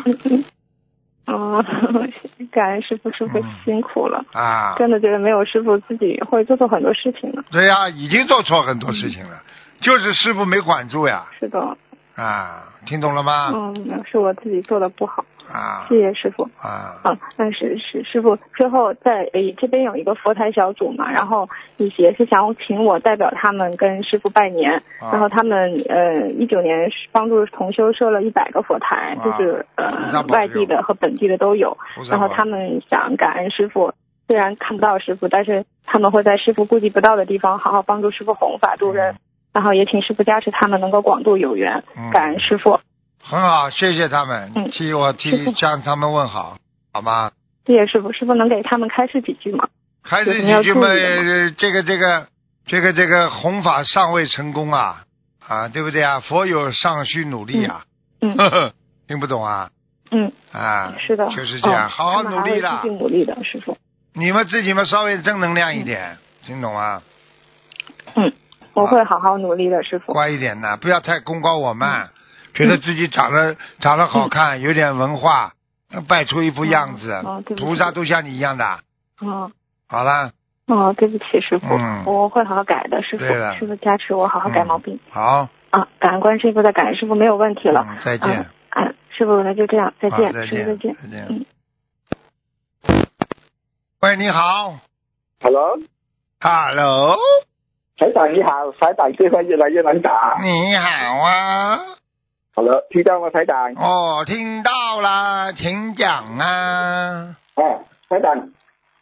[1.26, 1.64] 嗯，
[2.52, 4.26] 感恩师傅，师傅嗯辛苦了。
[4.34, 7.44] 啊，真的觉得没有师傅，自己会做错很多事情呢。
[7.52, 9.42] 对呀、已经做错很多事情了，
[9.82, 11.26] 就是师傅没管住呀。
[11.40, 11.78] 是的，
[12.16, 13.52] 啊，听懂了吗？
[13.54, 15.86] 嗯，是我自己做的不好，啊。
[15.88, 16.44] 谢谢师傅。
[16.58, 25.12] 啊，啊，但是是师傅最后在呃这边有一个佛台小组嘛，然后也也是想请我代表他们跟师傅拜年，啊。
[25.12, 31.78] 然后他们呃一九年是帮助同修设了一百个佛台，啊就是呃外地的和本地的都有，
[32.10, 33.94] 然后他们想感恩师傅，
[34.28, 39.16] 虽然看不到师傅，但是他们会在师傅顾及不到的地方好好帮助师傅弘法度人，
[39.54, 42.10] 然后也请师傅加持他们能够广度有缘，嗯。
[42.12, 42.80] 感恩师傅，
[43.34, 46.58] 很好，谢谢他们，嗯替我替向他们问好，
[46.94, 47.32] 好吗？
[47.66, 49.68] 谢谢师傅，师傅能给他们开示几句吗？
[50.04, 52.28] 还是有什么要几句嘛，这个这个
[52.68, 55.04] 这个这个弘法尚未成功啊
[55.48, 56.20] 啊，对不对啊？
[56.20, 57.86] 佛有尚需努力啊，
[58.22, 58.74] 嗯呵呵，
[59.08, 59.72] 听不懂啊
[60.12, 60.32] 嗯。
[60.52, 62.94] 啊，是的，就是这样，哦好好努力啦继续。
[62.94, 63.76] 努力的，师傅。
[64.14, 67.02] 你们自己嘛稍微正能量一点，听懂吗？
[68.14, 68.32] 嗯，
[68.74, 70.14] 我会好好努力的，师傅。
[70.14, 72.10] 乖一点的，不要太功高我慢，嗯
[72.54, 75.54] 觉得自己长得长得好看，有点文化，
[76.08, 77.24] 摆出一副样子
[77.58, 78.80] 菩萨都像你一样的。
[79.20, 79.52] 哦
[79.88, 80.32] 好了，
[80.68, 83.26] 哦，对不起，师傅，嗯我会好好改的，师傅。
[83.60, 85.88] 师傅加持我好好改嗯毛病、好，啊！
[86.00, 87.86] 感恩观世音菩萨，感恩师傅，没有问题了。
[87.88, 88.30] 嗯，再见。
[88.40, 90.94] 啊啊，师傅，那就这样，再见，再见，师傅再见。
[90.96, 91.28] 再见。
[91.30, 91.46] 嗯
[94.02, 94.80] 喂，你好
[95.42, 97.18] Hello，，Hello，
[97.98, 100.38] 台长你好，台长电话越来越难打。
[100.42, 101.80] 你好啊，
[102.56, 103.74] Hello，听到吗，台长？
[103.74, 107.36] 哦，听到了，请讲啊。
[107.56, 107.64] 啊，
[108.08, 108.52] 台长，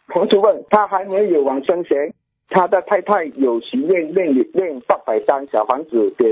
[0.07, 2.13] 同学问他还没有往生前，
[2.47, 6.25] 他的太太有许愿念念八百张小房子给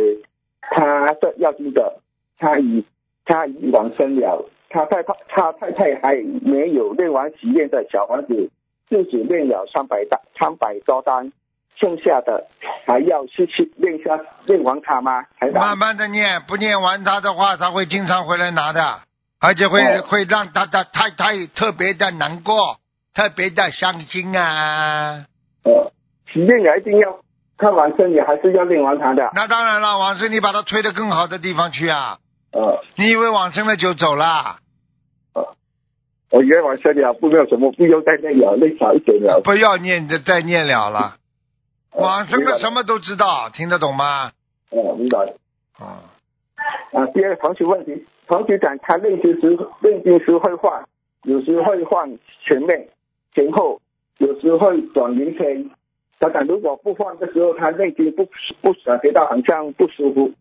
[0.61, 1.99] 他的要经者，
[2.37, 2.85] 他已
[3.25, 8.49] 他已往生了，他太太他太太还没有念完许愿的小房子，
[8.87, 11.33] 自己念了三百单三百多单，
[11.79, 12.45] 剩下的
[12.85, 15.23] 还要继续念下念完它吗？
[15.39, 15.77] 台长慢？
[15.77, 18.99] 慢的念，不念完它的话，他会经常回来拿的，
[19.39, 22.77] 而且会、哦会让他的太太特别的难过，
[23.13, 25.25] 特别的伤心啊。
[25.63, 25.91] 呃，
[26.27, 27.19] 许愿也一定要
[27.57, 29.31] 看完生也还是要练完它的。
[29.33, 32.17] 那当然了，往生你把它推到更好的地方去啊！
[32.51, 34.57] 呃，你以为往生了就走了？
[36.31, 39.41] 我以为往生了，不没有什么，不要再念了，练少一点了。
[39.43, 41.18] 不要念的再念了了，呃
[41.93, 44.31] 往生明白了什么都知道，听得懂吗？
[44.69, 45.33] 哦，明白。
[45.81, 45.87] 嗯，
[46.93, 50.87] 啊，第二个同学问题，同学讲他练经时练经时会换，
[51.23, 52.87] 有时会换前面、
[53.33, 53.81] 前后，
[54.17, 55.69] 有时会转圆圈。
[56.19, 58.27] 他讲如果不换的时候，他内经不
[58.61, 60.31] 不感觉到好像不舒服。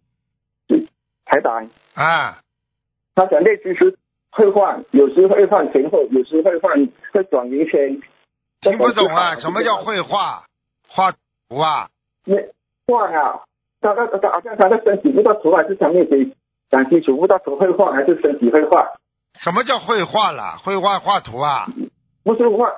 [0.68, 0.86] 嗯
[1.24, 2.40] 台长，啊，
[3.14, 3.96] 他讲内经时
[4.30, 8.00] 会换，有时会换前后，有时会换会转圆圈。
[8.60, 9.36] 听不懂啊？
[9.36, 10.44] 什么叫会画？
[10.88, 11.12] 画
[11.48, 11.88] 图啊？
[12.24, 12.36] 那
[12.86, 13.40] 换啊，
[13.80, 16.30] 他他他好像他的身体不知道头还是上面给
[16.70, 18.84] 讲清楚，不知道头会晃还是身体会晃，
[19.40, 20.58] 什么叫绘画啦？
[20.62, 21.66] 绘画画图啊？
[22.24, 22.70] 不是画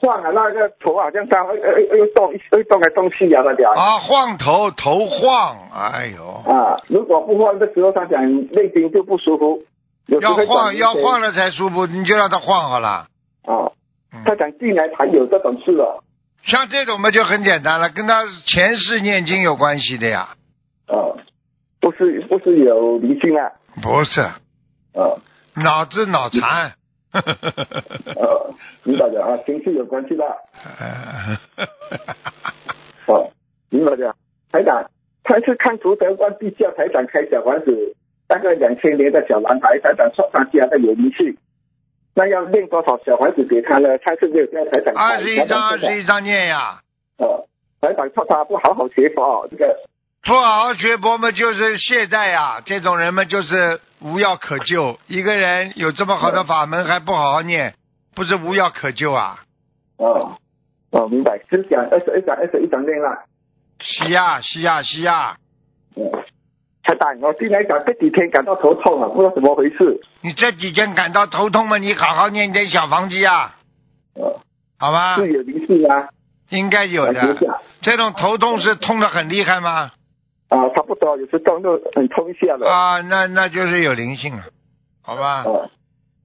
[0.00, 9.62] 晃啊，那个头好像他会会会动会动来动去啊，他讲啊，晃头头晃，哎呦，啊，如果不晃的时候，他讲内心就不舒服，
[10.06, 13.06] 要晃要晃了才舒服，你就让他晃好了。
[13.44, 13.70] 啊。
[14.24, 16.02] 他讲进来才有这种事了，
[16.50, 20.30] 像这种嘛就很简单了，跟他前世念经有关系的呀。
[20.86, 21.14] 啊，
[21.80, 24.34] 不是不是有灵性啊，不是，啊
[25.54, 26.72] 脑子脑残。
[27.12, 30.24] 呃，明白的啊，情绪有关系的，
[33.06, 33.30] 哦，
[33.70, 34.14] 明白的。
[34.50, 34.90] 台长，
[35.22, 37.94] 他是看图德关地叫台长开小房子，
[38.26, 41.36] 大概两千年的小男孩，台长说他家的有灵性，
[42.14, 43.96] 那要念多少小房子给他呢？
[43.98, 44.94] 他是没有叫台长。
[44.94, 46.00] 二十一张，二十一。
[46.00, 46.80] 一张念呀。
[47.18, 47.46] 呃，
[47.80, 49.76] 台长说他不好好学佛，这个
[50.22, 52.60] 不好好学佛嘛，就是懈怠呀。
[52.64, 54.98] 这种人嘛，就是无药可救。
[55.06, 57.74] 一个人有这么好的法门，还不好好念，
[58.14, 59.38] 不是无药可救啊！
[59.96, 60.36] 哦
[60.90, 63.24] 哦，明白，只讲二十一张，二十一张念了。
[63.80, 65.36] 吸呀吸呀吸呀！
[65.96, 66.10] 嗯，
[66.82, 70.00] 台长，我进来讲这几天感到头痛了，不知道怎么回事。
[70.22, 71.76] 你这几天感到头痛吗？
[71.78, 73.56] 你好好念点小房子啊，
[74.14, 74.40] 呃，
[74.78, 75.16] 好吧？
[75.16, 76.08] 是有灵性啊，
[76.48, 77.36] 应该有的
[77.82, 79.90] 这种头痛是痛的很厉害吗？
[80.48, 82.68] 啊，差不多，有时痛就很痛一下了。
[82.68, 84.44] 啊，那那就是有灵性了，
[85.02, 85.42] 好吧？
[85.44, 85.70] 哦，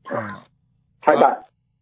[0.10, 0.36] 嗯，
[1.02, 1.38] 台长，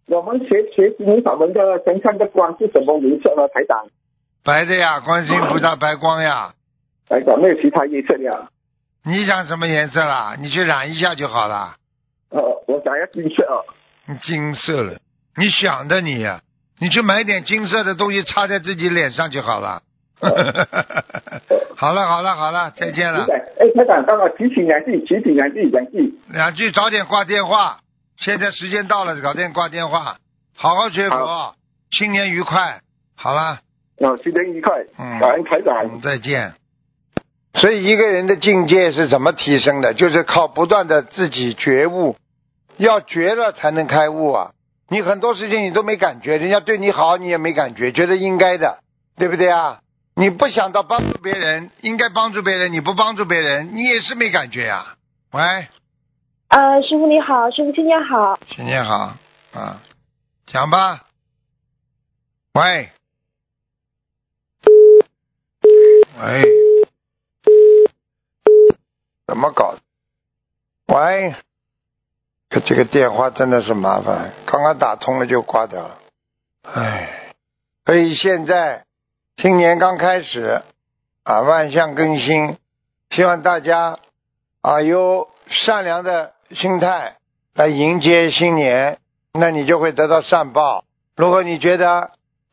[0.07, 3.47] 我们学学习法门的身上的光是什么颜色呢？
[3.49, 3.85] 台长，
[4.43, 6.53] 白的呀，观世音菩萨白光呀。
[7.07, 8.49] 台长没有其他颜色了。
[9.05, 10.35] 你想什么颜色啦？
[10.39, 11.75] 你去染一下就好了。
[12.29, 13.65] 哦，我想要金色。
[14.05, 14.97] 你金色了，
[15.35, 16.41] 你想的你呀、
[16.79, 19.81] 你去买点金色的东西擦在自己脸上就好了。
[21.75, 23.25] 好了好了好了，再见了。
[23.59, 26.19] 哎，台长，帮我提醒两句，提醒两句，两句。
[26.29, 27.79] 两句早点挂电话，
[28.17, 30.15] 现在时间到了，早点挂电话。
[30.55, 31.55] 好好学佛，
[31.91, 32.79] 新年愉快。
[33.15, 33.59] 好了，
[33.97, 35.75] 哦，新年愉快，嗯感恩台长。
[35.83, 36.53] 嗯，再见。
[37.53, 39.93] 所以一个人的境界是怎么提升的？
[39.93, 42.15] 就是靠不断的自己觉悟，
[42.77, 44.51] 要觉了才能开悟啊！
[44.89, 48.79] 你很多事情你都没感觉，人家对你好你也没感觉，觉得应该的，
[49.15, 49.79] 对不对啊？
[50.15, 54.95] 你不想到帮助别人，应该帮助别人，你不帮助别人，你也是没感觉呀、
[55.31, 55.41] 喂，
[56.49, 58.39] 呃，师傅你好，师傅新年好。
[58.47, 59.15] 新年好
[59.53, 59.81] 啊，
[60.45, 61.01] 讲吧。
[62.53, 62.89] 喂，
[66.21, 66.43] 喂，
[69.25, 69.75] 怎么搞？
[70.87, 71.35] 喂，
[72.49, 75.97] 这这个电话真的是麻烦，刚刚打通了就挂掉了。
[76.63, 77.33] 唉，
[77.85, 78.85] 所以现在
[79.37, 80.61] 新年刚开始
[81.23, 82.57] 啊，万象更新，
[83.11, 83.99] 希望大家
[84.61, 87.15] 啊有善良的心态
[87.53, 88.99] 来迎接新年，
[89.33, 90.83] 那你就会得到善报。
[91.15, 92.11] 如果你觉得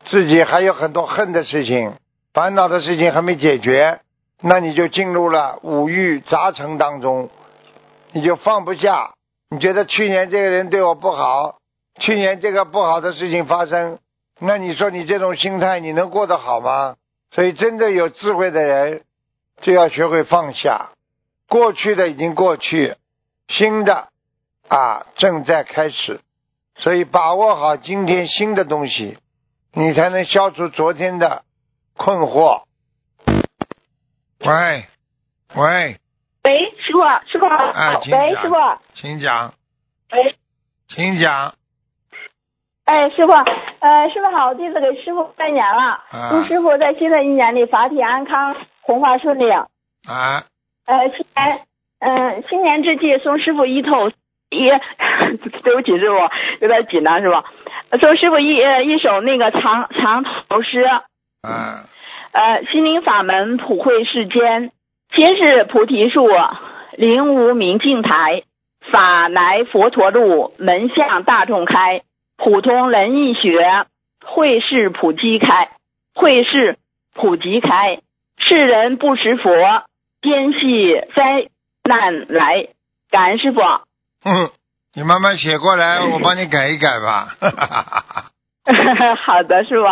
[0.09, 1.95] 自己还有很多恨的事情、
[2.33, 3.99] 烦恼的事情还没解决，
[4.41, 7.29] 那你就进入了五欲杂陈当中，
[8.11, 9.13] 你就放不下。
[9.51, 11.59] 你觉得去年这个人对我不好，
[11.99, 13.99] 去年这个不好的事情发生，
[14.39, 16.95] 那你说你这种心态你能过得好吗？
[17.29, 19.03] 所以真正有智慧的人
[19.61, 20.89] 就要学会放下，
[21.47, 22.95] 过去的已经过去，
[23.47, 24.07] 新的
[24.67, 26.19] 啊正在开始，
[26.75, 29.17] 所以把握好今天新的东西，
[29.73, 31.43] 你才能消除昨天的
[31.95, 32.63] 困惑。
[34.43, 34.85] 喂，
[35.55, 35.97] 喂，
[36.43, 37.45] 喂，师傅，师傅
[38.11, 38.55] 喂，师傅。
[38.95, 39.53] 请讲，
[40.11, 40.35] 喂，
[40.87, 41.53] 请讲。
[42.85, 49.49] 哎，师傅，呃，师傅好，我弟子给师傅拜年了，啊祝师傅在新的一年里法体安康，红花顺利。
[49.51, 50.43] 啊，
[50.85, 51.61] 呃，新年，
[51.99, 54.09] 嗯、新年之际送师傅一头
[54.49, 54.67] 一，
[55.63, 56.17] 对不起师傅，
[56.61, 57.45] 有点紧张是吧？
[58.01, 60.81] 送师傅一呃一首那个长长头诗，
[61.43, 61.85] 啊，
[62.31, 64.71] 呃，心灵法门普惠世间，
[65.09, 66.27] 皆是菩提树，
[66.95, 68.43] 灵无明镜台，
[68.91, 72.03] 法来佛陀路，门向大众开，
[72.37, 73.85] 普通人易学，
[74.25, 75.71] 会是普及开，
[76.15, 76.77] 会是
[77.13, 77.99] 普及开，
[78.37, 79.51] 世人不识佛，
[80.21, 81.49] 天系灾
[81.83, 82.69] 难来。
[83.09, 83.59] 感恩师傅。
[84.23, 84.49] 嗯，
[84.93, 87.35] 你慢慢写过来，我帮你改一改吧。
[89.25, 89.85] 好的，师傅。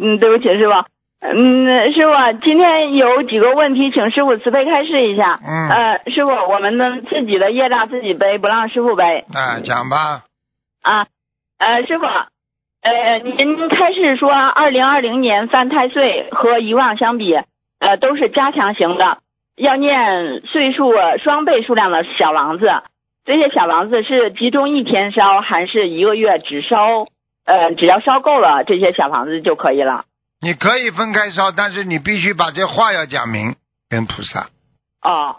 [0.00, 0.72] 嗯，对不起，师傅。
[1.20, 5.38] 嗯，师傅，今天有几个问题，请师傅慈悲开示一下。
[5.46, 10.24] 嗯呃，师傅，我们呢自己的业障自己背，不让师傅背啊，讲吧。
[10.82, 11.06] 啊。
[11.58, 17.34] 呃，师傅，呃，您开示说，二零二零年犯太岁和以往相比，
[17.80, 19.18] 呃，都是加强型的。
[19.56, 20.90] 要念岁数
[21.22, 22.66] 双倍数量的小王子，
[23.26, 27.04] 这些小王子是集中一天烧，还是一个月只烧？
[27.44, 30.04] 呃，只要烧够了这些小房子就可以了。
[30.40, 33.56] 你可以分开烧，但是你必须把这话要讲明，
[33.88, 34.48] 跟菩萨。
[35.02, 35.36] 哦，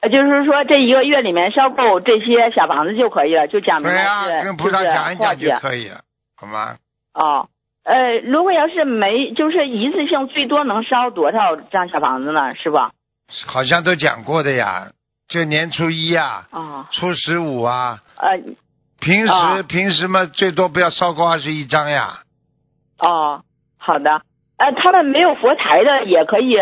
[0.00, 6.02] 呃就是说这一个月里面烧够这些小房子就可以了，就讲明对跟菩萨讲一讲就可以了，
[6.36, 6.76] 好吗？
[7.14, 7.48] 哦，
[7.84, 12.54] 呃，如果要是没，就是一次性最多能烧多少张小房子呢？
[12.54, 12.92] 是吧？
[13.46, 14.90] 好像都讲过的呀，
[15.26, 18.38] 就年初一呀，哦，初十五啊，呃，
[19.00, 22.20] 平时、啊平时嘛，最多不要烧过二十一张呀。
[22.98, 23.42] 哦，
[23.78, 24.20] 好的。
[24.64, 26.56] 呃，他们没有佛台的也可以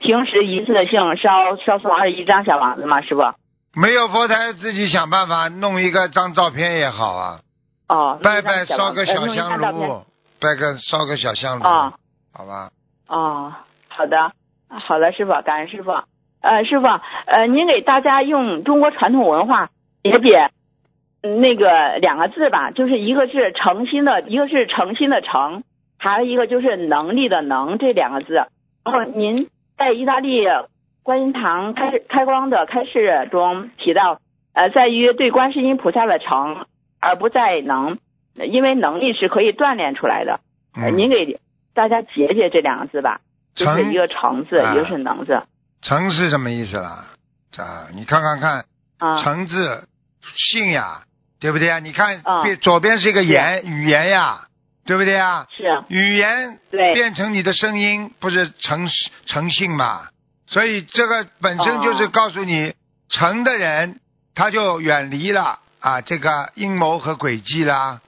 [0.00, 3.34] 平时一次性烧烧送二十一张小房子嘛，是吧？
[3.74, 7.40] 没有佛台，自己想办法弄一个张照片也好啊，
[7.88, 10.02] 哦，拜拜烧个小香炉，
[10.40, 11.92] 拜个烧个小香炉，啊
[12.32, 12.70] 好吧？
[13.08, 13.52] 哦，
[13.88, 14.32] 好的，
[14.68, 15.90] 好的，师傅，感恩师傅。
[16.40, 16.86] 呃，师傅，
[17.26, 19.68] 呃，您给大家用中国传统文化
[20.02, 20.50] 解解
[21.22, 25.62] 嗯那个两个字吧，就是一个是诚心的，一个是诚心的诚，
[26.02, 28.34] 还有一个就是能力的能这两个字。
[28.34, 30.44] 然后您在意大利
[31.04, 34.20] 观音堂开开光的开示中提到，
[34.52, 36.66] 呃，在于对观世音菩萨的诚，
[37.00, 37.98] 而不在能，
[38.34, 40.40] 因为能力是可以锻炼出来的。
[40.92, 41.38] 您给
[41.72, 43.20] 大家解解这两个字吧，
[43.54, 45.40] 就是一个诚字，啊一个是能字
[45.82, 47.06] 诚是什么意思啦？
[47.56, 48.64] 啊，你看看看，
[48.98, 49.22] 啊。
[49.22, 49.86] 诚字
[50.34, 51.02] 信呀，
[51.38, 51.78] 对不对呀？
[51.78, 54.48] 你看啊边左边是一个言语言呀，
[54.84, 55.46] 对不对呀？
[55.56, 60.08] 是啊，语言对，变成你的声音，不是诚实诚信嘛？
[60.46, 62.74] 所以这个本身就是哦告诉你，
[63.08, 64.00] 诚的人
[64.34, 68.00] 他就远离了啊这个阴谋和诡计啦，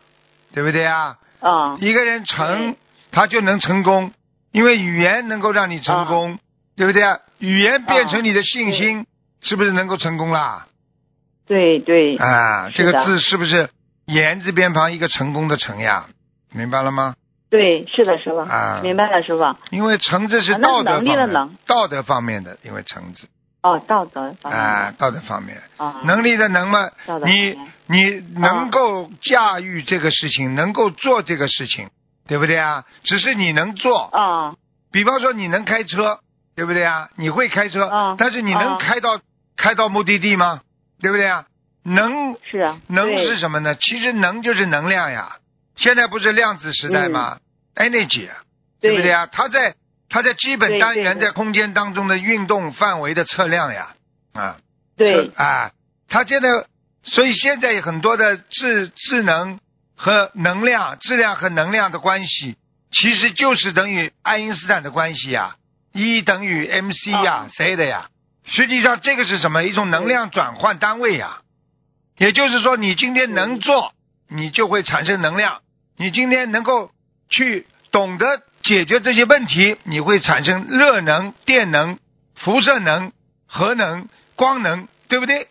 [0.52, 1.16] 对不对啊？
[1.40, 2.76] 啊，一个人诚，
[3.12, 4.12] 他就能成功，
[4.50, 6.38] 因为语言能够让你成功，
[6.76, 7.20] 对不对啊？
[7.38, 9.06] 语言变成你的信心，
[9.42, 10.66] 是不是能够成功啦？
[11.46, 13.68] 对对，啊，这个字是不是
[14.06, 16.06] 言字边旁一个成功的成呀？
[16.54, 17.14] 明白了吗？
[17.50, 19.44] 对，是的，师傅，啊明白了，师傅。
[19.70, 23.28] 因为橙子是道德能力方面，的能道德方面的，因为橙子
[23.62, 31.90] 哦，道德方面啊，道德方面，啊，能力的能吗，道德方你面你能够驾驭这个事情，能够做这个事情，
[32.26, 32.84] 对不对啊？
[33.04, 34.54] 只是你能做，啊
[34.90, 36.20] 比方说你能开车，
[36.56, 37.08] 对不对啊？
[37.16, 39.20] 你会开车，嗯但是你能嗯开到、
[39.56, 40.60] 开到目的地吗？
[41.00, 41.44] 对不对啊？
[41.84, 43.74] 能是啊，能是什么呢？
[43.76, 45.36] 其实能就是能量呀。
[45.76, 47.38] 现在不是量子时代吗、
[47.74, 48.36] e n e r g y 啊，
[48.80, 48.96] 对。
[48.96, 49.26] 不对啊？
[49.26, 49.74] 它在
[50.08, 53.94] 它在基本单元在空间当中的运动范围的测量呀，
[54.32, 54.56] 啊，
[54.96, 55.30] 对。
[55.36, 55.72] 啊，
[56.08, 56.48] 它现在
[57.02, 59.58] 所以现在很多的智智能
[59.96, 62.56] 和能量、质量和能量的关系，
[62.92, 65.56] 其实就是等于爱因斯坦的关系呀
[65.92, 68.08] ，E 等于 mc 呀，哦谁的呀？
[68.46, 69.64] 实际上这个是什么？
[69.64, 71.40] 一种能量转换单位呀。
[72.18, 73.92] 也就是说，你今天能做，
[74.28, 75.62] 你就会产生能量；
[75.96, 76.90] 你今天能够
[77.28, 81.98] 去懂得解决这些问题，你会产生热能、电能、
[82.34, 83.12] 辐射能、
[83.46, 85.48] 核能、光能，对不对？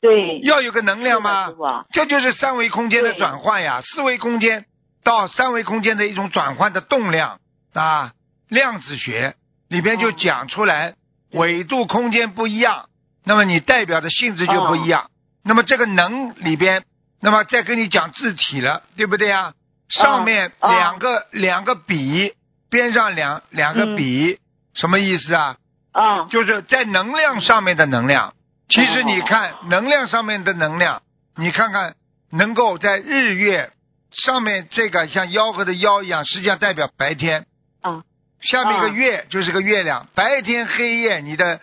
[0.00, 1.52] 对，要有个能量吗？
[1.92, 4.64] 这就是三维空间的转换呀，四维空间
[5.02, 7.40] 到三维空间的一种转换的动量
[7.74, 8.12] 啊，
[8.48, 9.34] 量子学
[9.68, 10.94] 里边就哦讲出来，
[11.32, 12.88] 纬度空间不一样，
[13.24, 15.10] 那么你代表的性质就不一样。
[15.42, 16.84] 那么这个能里边，
[17.20, 19.52] 那么再跟你讲字体了，对不对啊？
[19.88, 22.34] 上面哦两个、两个笔，
[22.70, 24.38] 边上两两个嗯笔，
[24.74, 25.56] 什么意思啊？
[25.92, 28.34] 啊，就是在能量上面的能量。
[28.68, 31.02] 其实你看哦能量上面的能量，
[31.36, 31.94] 你看看
[32.30, 33.72] 能够在日月
[34.12, 37.46] 上面这个像吆喝的吆一样，实际上代表白天。
[37.80, 38.02] 啊。
[38.40, 41.60] 下面一个啊月就是个月亮，白天黑夜，你的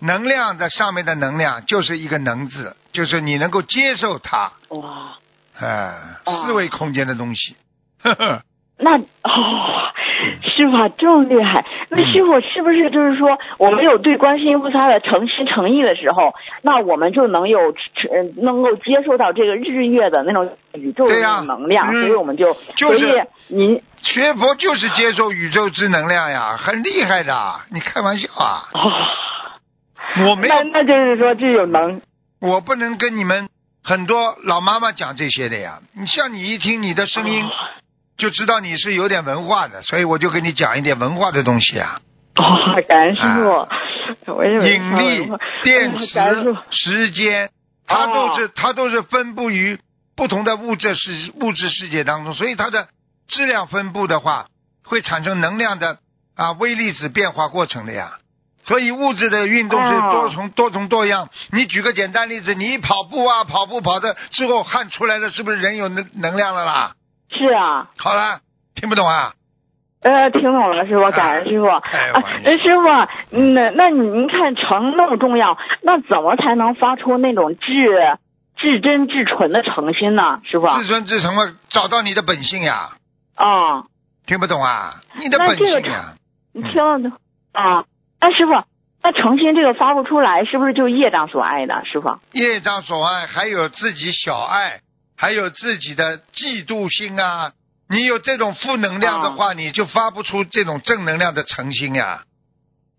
[0.00, 5.18] 能量的上面的能量就是一个能字，就是你能够接受它，哇，
[5.60, 7.56] 哎，哦四维空间的东西。
[8.02, 8.42] 呵呵，
[8.78, 9.92] 那哦，
[10.42, 16.32] 师傅啊这么厉害，那师傅是不是就是说，我们有对观世音菩萨的诚心诚意的时候，
[16.62, 27.60] 那我们就能有呃能够接受到这个日月的那种宇宙的能量，嗯所以我们就，就是所以您学佛就是接受宇宙之能量呀，很厉害的。
[27.70, 28.64] 你开玩笑啊？
[28.72, 28.80] 哦，
[30.28, 32.00] 我没有那那就是说就有能
[32.40, 33.48] 我不能跟你们
[33.82, 35.80] 很多老妈妈讲这些的呀。
[35.92, 37.50] 你像你一听你的声音，哦
[38.16, 42.02] 就知道你是有点文化的，所以我就跟你讲一点文化的东西啊。
[42.36, 43.22] 哦，感恩师
[44.26, 45.30] 傅，我引力、
[45.64, 46.04] 电磁、
[46.70, 47.48] 时间，
[47.86, 49.78] 它都是、哦它都是分布于
[50.14, 52.88] 不同的物质世物质世界当中，所以它的
[53.26, 54.48] 质量分布的话，
[54.84, 55.96] 会产生能量的
[56.36, 58.18] 啊微粒子变化过程的呀。
[58.64, 61.28] 所以物质的运动是哦多重、多重多样。
[61.52, 66.92] 你举个简单例子，你一跑步啊，跑步跑的之后汗出来了，是不是人有能能量了啦？
[67.30, 68.40] 是啊，好了，
[68.74, 69.32] 听不懂啊？
[70.02, 71.66] 呃，听懂了，师傅，感恩师傅。
[71.66, 78.18] 啊开玩笑，呃师傅，嗯，那那您看诚那么重要，那怎么才能发出那种至
[78.56, 80.40] 至真至纯的诚心呢？
[80.44, 80.66] 师傅？
[80.78, 82.90] 至尊至诚嘛，找到你的本性呀。
[83.36, 83.84] 啊，
[84.26, 84.94] 听不懂啊？
[85.18, 86.14] 你的本性呀。
[86.52, 87.14] 你听了就
[87.52, 87.84] 啊，
[88.20, 88.52] 那师傅，
[89.02, 91.82] 那诚心这个发不出来，是不是就业障所爱的？
[91.84, 92.18] 师傅？
[92.32, 94.80] 业障所爱，还有自己小爱，
[95.16, 97.52] 还有自己的嫉妒心啊。
[97.88, 102.22] 你有这种负能量的话，你就发不出这种正能量的诚心呀。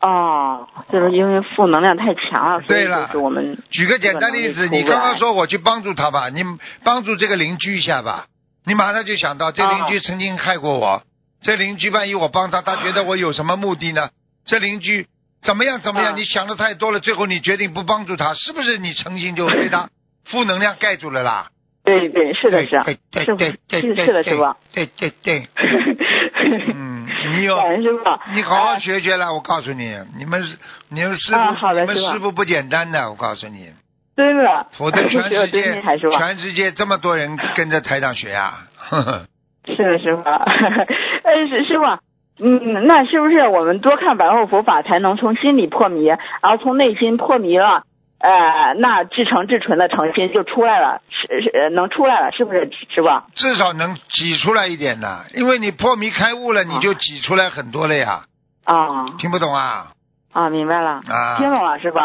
[0.01, 6.43] 哦，就是因为负能量太强了，所以对了是我们举个简单例子，你刚刚说我去帮助他吧，你
[6.83, 8.25] 帮助这个邻居一下吧，
[8.65, 11.03] 你马上就想到这邻居曾经害过我，
[11.43, 14.09] 这邻居万一我帮他，他觉得我有什么目的呢？
[14.45, 15.07] 这邻居
[15.41, 16.13] 怎么样怎么样？
[16.13, 19.89] 啊你想的太多了，最后你决定不帮助他，是不是你诚心就被他
[20.25, 21.47] 负能量盖住了啦？
[21.83, 24.55] 对对是的是对对是对对对，是是的是吧。
[24.71, 25.47] 对对对，
[26.75, 27.57] 嗯，你有
[28.33, 30.57] 你好好呃学学了，我告诉你，你们是
[30.89, 33.69] 你们师啊傅，你们师傅不简单的，我告诉你。
[34.15, 35.81] 真的，否则全世界？
[36.15, 38.67] 全世界这么多人跟着台长学啊，
[39.65, 40.21] 是的，师傅。
[40.21, 40.45] 呃，
[41.49, 41.83] 师师傅，
[42.39, 47.83] 嗯，那是不是我们多看白话佛法，才能从心里破迷，然后从内心破迷了？
[48.19, 53.09] 呃，那至诚至纯的诚心就出来了，是是呃能出来了，是不是师傅？
[53.33, 58.25] 至少能挤出来一点呢，因为你破迷开悟了，你就挤出来很多了呀，
[58.65, 59.87] 啊听不懂啊？
[60.33, 61.97] 啊，明白了，啊，听懂了，师傅，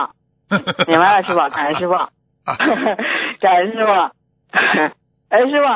[0.88, 1.94] 明白了，师傅，感恩师傅。
[1.94, 2.08] 啊
[3.40, 3.92] 感恩师傅。
[5.28, 5.66] 哎，师傅，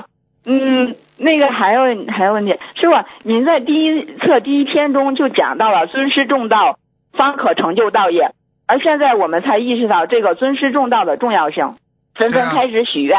[0.45, 6.79] 嗯，那个还有还有问题，师傅，您在第一册第一篇中就讲到了尊师重道，
[7.13, 8.33] 方可成就道业，
[8.67, 11.75] 而现在我们才意识到这个尊师重道的重要性，
[12.15, 13.19] 纷纷开始许愿。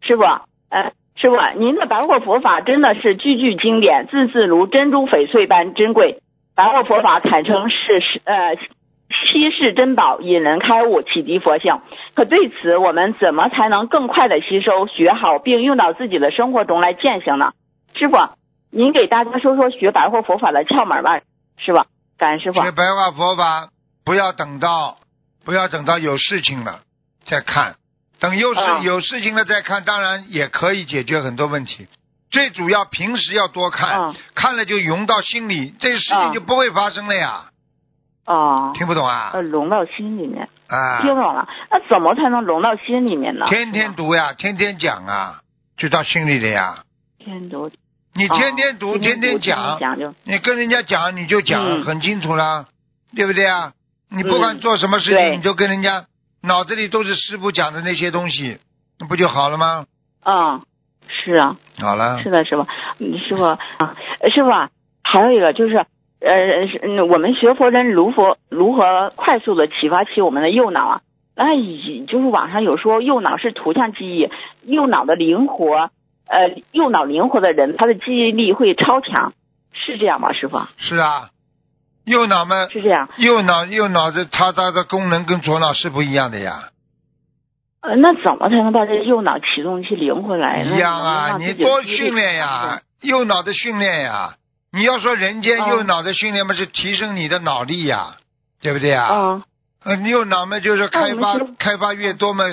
[0.00, 0.22] 师傅，
[0.68, 6.18] 呃，师傅，您的白话佛法真的是句句经典，字字如珍珠翡翠般珍贵。
[6.54, 8.56] 白话佛法坦称是是呃
[9.32, 11.80] 稀世珍宝，引人开悟，启迪佛性。
[12.14, 17.52] 可对此，我们怎么才能更快的吸收、学好，并用到自己的生活中来践行呢？
[17.94, 18.16] 师傅，
[18.70, 21.20] 您给大家说说学白话佛法的窍门吧，
[21.58, 21.84] 师傅。
[22.16, 22.62] 感恩师傅。
[22.62, 23.68] 学白话佛法，
[24.04, 24.98] 不要等到
[25.44, 26.80] 不要等到有事情了
[27.24, 27.76] 再看，
[28.20, 31.86] 等有事、啊有事情了再看，当然也可以解决很多问题。
[32.30, 37.47] 最主要平时要多看，啊看了就融到心里，这事情啊就不会发生了呀。
[38.28, 39.30] 哦，听不懂啊？
[39.32, 41.48] 呃，融到心里面，啊，听懂了。
[41.70, 43.46] 那怎么才能融到心里面呢？
[43.48, 45.40] 天天读呀，天天讲啊，
[45.78, 46.84] 就到心里了呀。
[47.18, 47.70] 天读，
[48.12, 52.66] 你天天读，哦天天讲，讲就你跟人家讲，你就讲嗯很清楚了，
[53.16, 53.72] 对不对啊？
[54.10, 56.04] 你不管做什么事情，对你就跟人家
[56.42, 58.58] 脑子里都是师傅讲的那些东西，
[58.98, 59.86] 那不就好了吗？
[60.24, 60.60] 嗯，
[61.08, 62.66] 是啊，好了是，的，师傅，
[62.98, 63.58] 嗯，师傅啊，
[64.20, 64.68] 呃师傅啊，
[65.02, 65.86] 还有一个就是，
[66.20, 71.00] 呃，是嗯我们学佛人如何如何快速的启发起我们的右脑啊？
[71.36, 74.28] 那以就是网上有说右脑是图像记忆，
[74.64, 75.90] 右脑的灵活，
[76.26, 79.32] 呃，右脑灵活的人，他的记忆力会超强，
[79.72, 80.58] 是这样吗，师傅？
[80.78, 81.30] 是啊，
[82.04, 83.08] 右脑嘛，是这样。
[83.18, 86.70] 右脑右脑的它它的功能跟左脑是不一样的呀，
[87.82, 90.74] 呃，那怎么才能把这右脑启动去灵活来呢？
[90.74, 94.34] 一样啊，你多训练呀，右脑的训练呀。
[94.78, 98.16] 你要说人间嗯右脑的训练嘛，是提升你的脑力呀，
[98.62, 99.08] 对不对啊？
[99.12, 99.42] 嗯，
[99.84, 102.44] 呃，右脑嘛，就是开发开发越多嘛，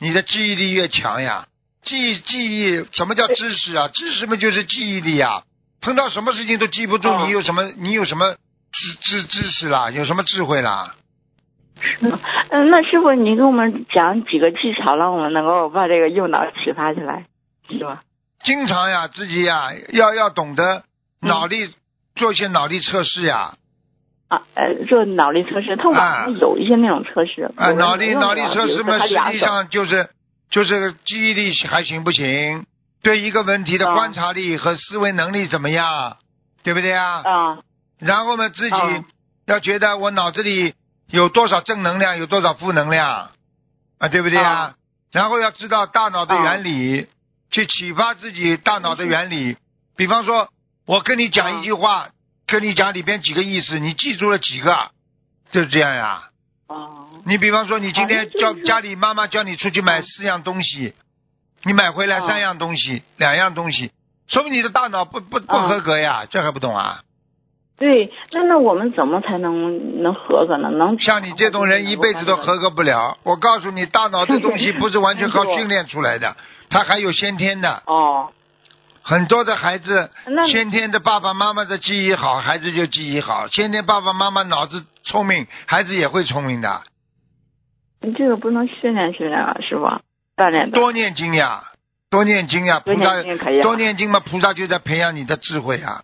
[0.00, 1.46] 你的记忆力越强呀。
[1.82, 3.88] 记记忆，什么叫知识啊？
[3.92, 5.42] 知识嘛就是记忆力呀。
[5.82, 8.34] 碰到什么事情都记不住，哦你有什么你有什么
[8.72, 9.90] 知知知识啦？
[9.90, 10.94] 有什么智慧啦？
[12.48, 17.26] 嗯，那师傅，你给我们讲几个技巧，让我们能够把这个右脑启发起来，
[17.68, 18.02] 是吧？
[18.44, 20.82] 经常呀，自己呀，要要懂得嗯
[21.24, 21.74] 脑力、
[22.14, 23.54] 做一些脑力测试呀。
[24.28, 27.50] 啊，呃，做脑力测试，它网上有一些那种测试。
[27.56, 30.08] 啊，脑力脑力测试嘛，实际上就是
[30.50, 32.64] 就是记忆力还行不行？
[33.02, 36.16] 对一个问题的啊观察力和思维能力怎么样？
[36.62, 37.22] 对不对啊？
[37.22, 37.58] 啊
[37.98, 39.04] 然后呢，自己啊
[39.46, 40.74] 要觉得我脑子里
[41.10, 43.30] 有多少正能量，有多少负能量，
[43.98, 44.50] 啊，对不对啊？
[44.50, 44.74] 啊
[45.12, 47.06] 然后要知道大脑的啊原理，
[47.50, 49.56] 去启发自己大脑的原理。
[49.96, 50.48] 比方说，
[50.86, 52.08] 我跟你讲一句话，
[52.46, 54.90] 跟你讲里边几个意思，你记住了几个？
[55.50, 56.24] 就是这样呀。
[56.68, 60.92] 哦你比方说，你今天叫家里妈妈叫你出去买四样东西，
[61.62, 63.90] 你买回来啊三样东西，两样东西，
[64.28, 67.00] 说明你的大脑不不不啊合格呀，这还不懂啊？
[67.78, 70.68] 对，那那我们怎么才能能合格呢？
[70.68, 73.16] 能像你这种人一辈子都合格不了。
[73.22, 76.36] 我告诉你，大脑这东西不是完全靠训练出来的，
[76.68, 77.82] 它还有先天的。
[77.86, 78.30] 哦，
[79.06, 80.10] 很多的孩子
[80.50, 86.82] 先天的爸爸妈妈的记忆好，孩子就记忆好；先天爸爸妈妈脑子聪明，孩子也会聪明的。
[88.00, 89.84] 你这个不能训练训练啊，师傅，
[90.34, 90.78] 锻炼的。
[90.78, 91.64] 多念经呀，
[92.08, 93.22] 多念经呀，菩萨
[93.62, 96.02] 多念经嘛，菩萨就在培养你的智慧啊。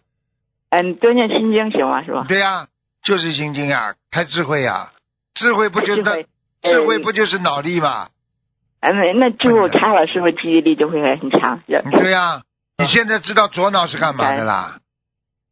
[0.68, 2.04] 嗯，多念心经行吗？
[2.04, 2.26] 是吧？
[2.28, 2.68] 对呀、
[3.02, 4.92] 就是心经呀，开智慧呀，
[5.34, 6.02] 智慧不就是
[6.62, 8.08] 智慧不就是脑力嘛？
[8.80, 11.60] 哎，那那之后查了，师傅记忆力就会很强。
[11.66, 12.42] 对呀、
[12.80, 14.78] 你现在知道左脑是干嘛的啦？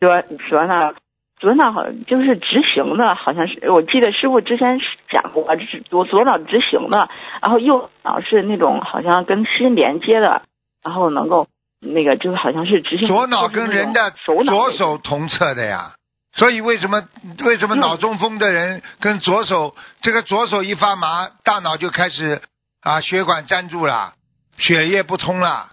[0.01, 0.95] 左左脑，
[1.39, 4.79] 左脑好像就是执行的，好像是我记得师傅之前
[5.11, 7.09] 讲过，是左左脑执行的，
[7.43, 10.43] 然后右脑是那种好像跟心连接的，
[10.83, 11.49] 然后能够
[11.81, 13.09] 那个就好像是执行。
[13.09, 15.93] 左脑跟人的手左手同侧的呀。
[16.37, 17.03] 所以为什么
[17.45, 22.43] 为什么嗯脑中风的人跟左手这个左手一发麻，大脑就开始
[22.83, 24.13] 啊血管粘住了，
[24.59, 25.71] 血液不通了，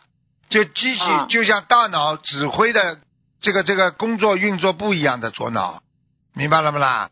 [0.50, 2.98] 就机器啊就像大脑指挥的
[3.42, 5.82] 这个这个工作运作不一样的左脑，
[6.34, 7.10] 明白了不啦？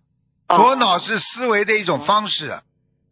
[0.47, 2.59] 哦左脑是思维的一种方式，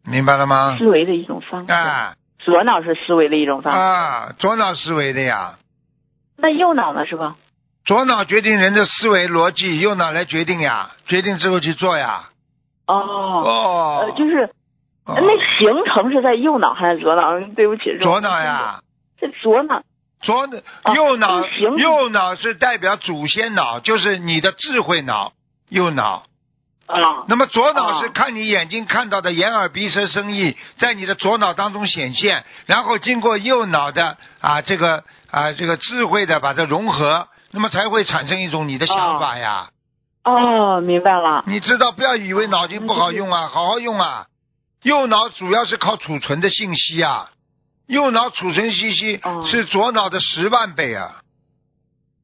[0.04, 0.76] 明白了吗？
[0.78, 3.78] 思维的一种方式，啊左脑是思维的一种方式。
[3.78, 5.58] 啊，左脑思维的呀。
[6.36, 7.06] 那右脑呢？
[7.06, 7.36] 是吧？
[7.84, 12.30] 左脑决定人的思维逻辑，右脑来决定呀，决定之后去做呀。
[12.86, 14.50] 哦，哦呃，就是
[15.04, 17.40] 哦那形成是在右脑还是左脑？
[17.54, 18.82] 对不起，左脑，呀，
[19.20, 19.82] 是左脑。
[20.22, 20.42] 左
[20.84, 21.44] 哦右脑
[21.76, 25.32] 右脑是代表祖先脑，就是你的智慧脑，
[25.68, 26.24] 右脑。
[26.86, 39.68] 啊，那么左脑是哦看你眼睛看到的眼耳鼻舌身意，在你的左脑当中显现，然后经过右脑的啊这个啊这个智慧的把它融合，那么才会产生一种你的想法呀。
[40.24, 41.44] 哦，明白了。
[41.46, 44.26] 你知道，不要以为脑筋不好用啊，好好用啊。
[44.82, 47.30] 右脑主要是靠储存的信息啊，
[47.86, 51.22] 右脑储存信息哦是左脑的十万倍啊。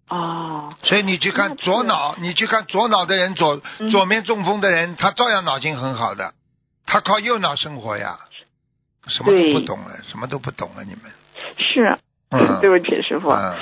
[0.09, 6.33] 哦，所以你去看左脑，你去看左脑的人，左嗯左面中风的人，他照样脑筋很好的，
[6.87, 8.17] 他靠右脑生活呀，
[9.07, 11.13] 什么都不懂了，什么都不懂了，你们。
[11.59, 11.99] 是，
[12.31, 13.31] 嗯对不起，师傅。
[13.31, 13.55] 嗯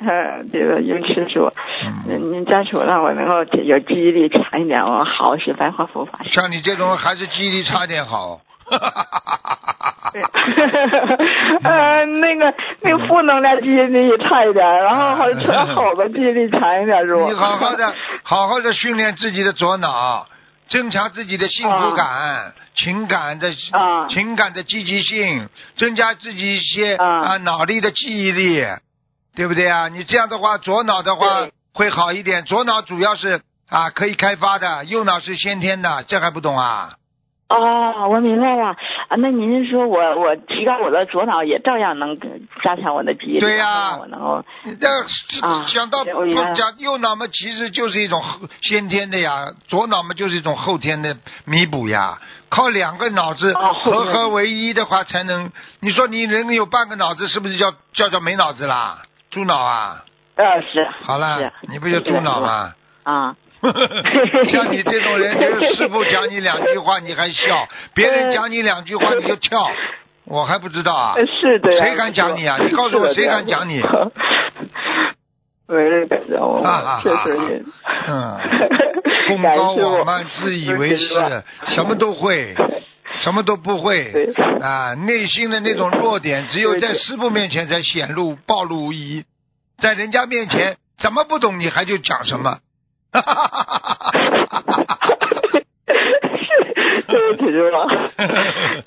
[0.00, 1.52] 呃，这个尤其是我，
[2.08, 6.20] 嗯，您家属让我能够有记忆力强一点，我好学白话佛法。
[6.24, 8.40] 像你这种还是记忆力差点好。
[10.12, 10.22] 对，
[11.62, 17.26] 呃，那个那个负能量记忆力差一点，然后好像好的记忆力强一点，是吧？
[17.28, 20.26] 你好好的，好好的训练自己的左脑，
[20.68, 28.66] 增强自己的幸福感、情感的、啊情感的积极性，增加自己一些啊啊脑力的记忆力，
[29.36, 29.88] 对不对啊？
[29.88, 32.44] 你这样的话，左脑的话对会好一点。
[32.44, 36.94] 左脑主要是啊可以开发的，右脑是先天的，这还不懂啊？
[37.50, 38.68] 哦，我明白了
[39.08, 39.16] 啊。
[39.18, 42.16] 那您说我我提高我的左脑，也照样能
[42.62, 44.44] 加强我的记忆力，对呀让我能
[44.80, 44.88] 这
[45.44, 46.24] 啊想到不
[46.54, 52.18] 讲右脑嘛，其实就是一种后先天的呀，左脑嘛就是一种后天的弥补呀。
[52.48, 55.50] 靠两个脑子合合为一的话，才能。
[55.80, 59.02] 你说你人有半个脑子，是不是叫叫叫没脑子啦？
[59.30, 60.04] 猪脑啊？
[60.36, 62.72] 呃是好了，你不就猪脑吗？
[63.02, 63.36] 啊。
[64.50, 69.70] 像你这种人，就是师傅讲你两句话你还笑，别人讲你两句话你就跳，
[70.26, 71.14] 我还不知道啊。
[71.16, 71.84] 呃是的呀。
[71.84, 73.82] 谁敢讲你啊你告诉我谁敢讲你？
[75.68, 76.62] 没人敢讲我
[77.02, 77.62] 确实也。
[78.08, 78.38] 嗯，
[79.28, 82.54] 功高我慢，自以为是，什么都会，
[83.20, 84.94] 什么都不会对啊！
[85.06, 89.24] 内心的那种弱点，只有在师傅面前才显露暴露无遗，
[89.78, 92.58] 在人家面前怎么不懂你还就讲什么。
[93.12, 95.00] 哈哈哈哈哈哈
[97.06, 97.76] 对不起，师傅。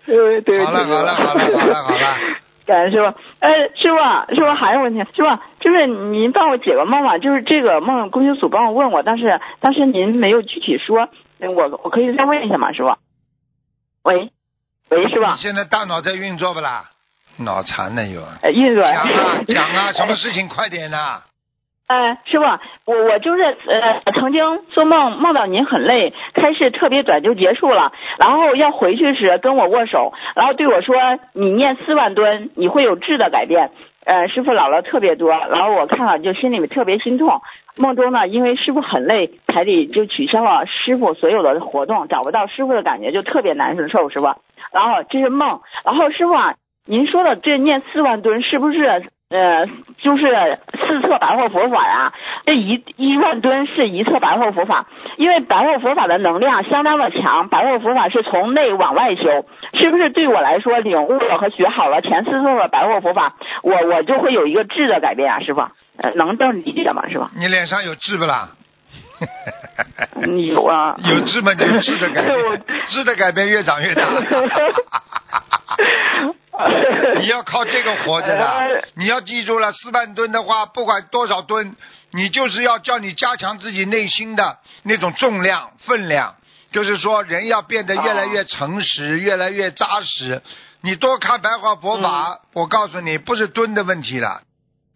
[0.05, 0.65] 对对不起。
[0.65, 2.17] 好了好了好了好了好了，
[2.65, 3.05] 感恩师傅。
[3.39, 3.97] 哎，师傅，
[4.35, 5.27] 师傅还有问题，师傅
[5.59, 11.09] 就是您帮我解个梦吧，就是这个梦，公修组帮我问我，但是但是您没有具体说，
[11.39, 12.95] 我我可以再问一下吗，师傅？
[14.03, 14.31] 喂，
[14.89, 16.85] 喂，师傅，你现在大脑在运作不啦？
[17.37, 18.21] 脑残呢又。
[18.41, 18.83] 呃，运作。
[18.83, 21.23] 讲啊讲啊，什么事情快点呐、
[21.85, 22.45] 哎，师傅，
[22.85, 27.91] 我我就是呃，曾经做梦梦到您很累，开始特别短就结束了，
[28.23, 30.95] 然后要回去时跟我握手，然后对我说
[31.33, 33.71] 你念四万吨，你会有质的改变。
[34.05, 37.41] 呃，师傅老了特别多，然后我看了就心里面特别心痛。
[37.77, 44.37] 梦中呢，因为师傅很累，台里就取消了师傅所有的活动，找不到师傅的感觉就特别难受，是吧？
[44.71, 46.55] 然后这是梦，然后师傅啊，
[46.85, 49.03] 您说的这念四万吨是不是
[49.33, 49.65] 呃
[49.97, 52.13] 就是四册白话佛法呀？
[52.45, 54.85] 这一一万吨是一册白话佛法，
[55.17, 59.23] 因为白话佛法的能量相当的强，白话佛法是从内往外修，
[59.73, 65.61] 是不是对我来说领悟了和学好了前四册的白话佛法，我我就会有一个质的改变啊，师傅，
[65.97, 67.27] 呃，能这么理解吗，师傅？
[67.35, 68.49] 你脸上有痣不啦？
[70.27, 71.53] 有啊， 有痣吗？
[71.53, 72.21] 有痣的改
[72.87, 74.03] 痣的改变越长越大。
[77.19, 81.75] 你要靠这个活着的，你要记住了，四万吨的话，不管多少吨，
[82.11, 86.35] 你就是要叫你加强自己内心的那种重量、分量，
[86.71, 90.41] 就是说人要变得越来越诚实，越来越扎实。
[90.81, 94.41] 你多看白话佛法，我告诉你，不是吨的问题了，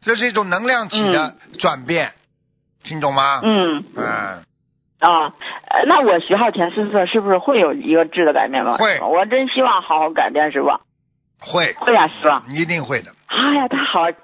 [0.02, 2.14] 这是一种能量体的转变，
[2.84, 3.40] 听懂吗？
[3.44, 4.06] 嗯嗯，
[5.00, 5.34] 啊，
[5.70, 8.76] 呃那我徐浩前孙策是不是会有一个质的改变吗？
[8.78, 10.70] 会我真希望好好改变，师傅。
[11.40, 12.52] 会，会呀、师傅。
[12.52, 13.12] 一定会的。
[13.28, 14.16] 哎呀，太好了，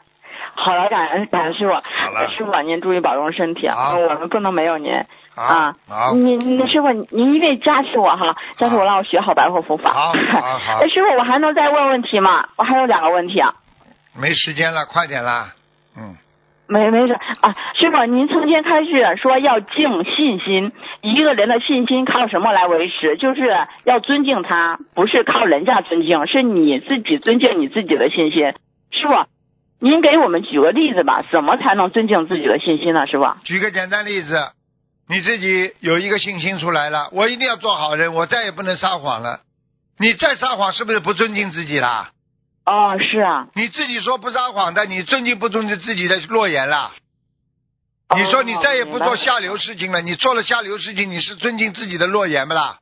[0.56, 1.74] 好了，感恩感恩师傅。
[1.74, 4.92] 好了师傅啊您注意保重身体啊，好我们不能没有您
[5.36, 5.76] 好啊。
[5.88, 9.92] 好您您师傅您一定加持我哈，加持我让我学好白话佛法。
[9.92, 10.14] 好
[10.60, 12.50] 好师傅，我还能再问问题吗？
[12.56, 13.54] 我还有两个问题啊。
[14.16, 15.54] 没时间了，快点啦。
[15.98, 16.16] 嗯，
[16.68, 23.18] 没没事啊，师傅，您曾经开始说要敬信心，一个人的信心靠什么来维持？
[23.18, 23.42] 就是
[23.84, 28.54] 要尊敬他，不是靠人家尊敬，是你自己尊敬你自己的信心。
[28.92, 29.14] 师傅，
[29.80, 33.06] 您给我们举个例子吧，怎么才能尊敬自己的信心呢？
[33.08, 33.26] 师傅？
[33.44, 34.36] 举个简单例子，
[35.10, 39.42] 你自己有一个信心出来了，我一定要做好人，我再也不能撒谎了。
[40.00, 42.13] 你再撒谎，是不是不尊敬自己啦？
[42.66, 43.48] 哦，是啊。
[43.56, 46.92] 你自己说不撒谎的，你尊敬不尊敬自己的诺言啦？
[48.16, 52.78] 你说你再也不做下流事情了，你做了下流事情，你是尊敬自己的诺言不啦？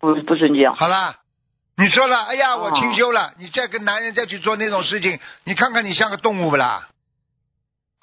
[0.00, 0.72] 不不尊敬。
[0.72, 1.16] 好啦，
[1.76, 6.88] 你说了，哎呀，哦我清修了，你再跟男人再去做那种事情，你看看你像个动物不啦？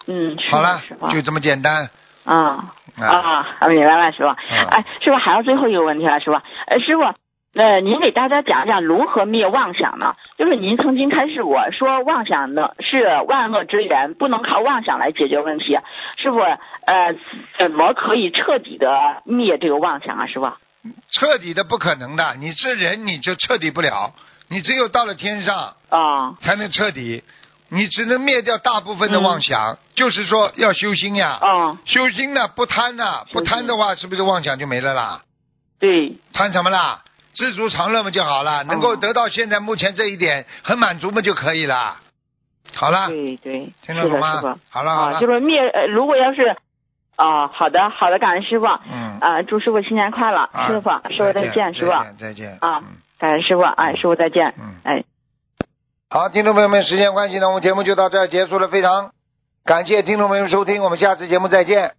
[0.05, 1.89] 嗯，好了，就这么简单。
[2.23, 4.30] 啊啊啊，明白了，师傅。
[4.30, 6.36] 嗯哎，师傅还有最后一个问题了，师傅。
[6.36, 7.01] 哎，师傅，
[7.58, 10.14] 呃，您给大家讲讲如何灭妄想呢？
[10.38, 15.76] 就是您曾经开示我说，妄想呢是万恶之源，不能靠妄想来解决问题。
[16.18, 17.16] 师傅，呃，
[17.58, 18.88] 怎么可以彻底的
[19.26, 20.28] 灭这个妄想啊？
[20.28, 20.51] 师傅？
[21.10, 24.14] 彻底的不可能的，你是人你就彻底不了，
[24.49, 27.24] 你只有到了天上啊才能彻底，
[27.70, 35.22] 你只能灭掉大部分的妄想，就是说要修心呀，啊，修心呢不贪呐，修心不贪的话是不是妄想就没了啦？
[35.80, 37.01] 对，贪什么啦？
[37.38, 41.97] 知足常乐嘛就好了，能够得到现在目前这一点很满足嘛就可以了。
[42.75, 44.57] 好了，对对，听得懂是的，师傅吗。？
[44.69, 46.57] 好了好啊，了就，是灭，呃，如果要是，
[47.15, 48.65] 啊，好的好的，感恩师傅。
[48.65, 51.91] 嗯，啊，祝师傅新年快乐，啊师傅，师傅再见，师傅。
[52.19, 52.83] 再见啊嗯
[53.19, 54.75] 感恩师傅，哎，师傅再见，嗯。
[54.83, 55.03] 哎。
[56.09, 58.67] 好，听众朋友们，时间关系呢，我们节目就到这儿结束了。
[58.67, 59.11] 非常
[59.63, 61.93] 感谢听众朋友们收听，我们下次节目再见。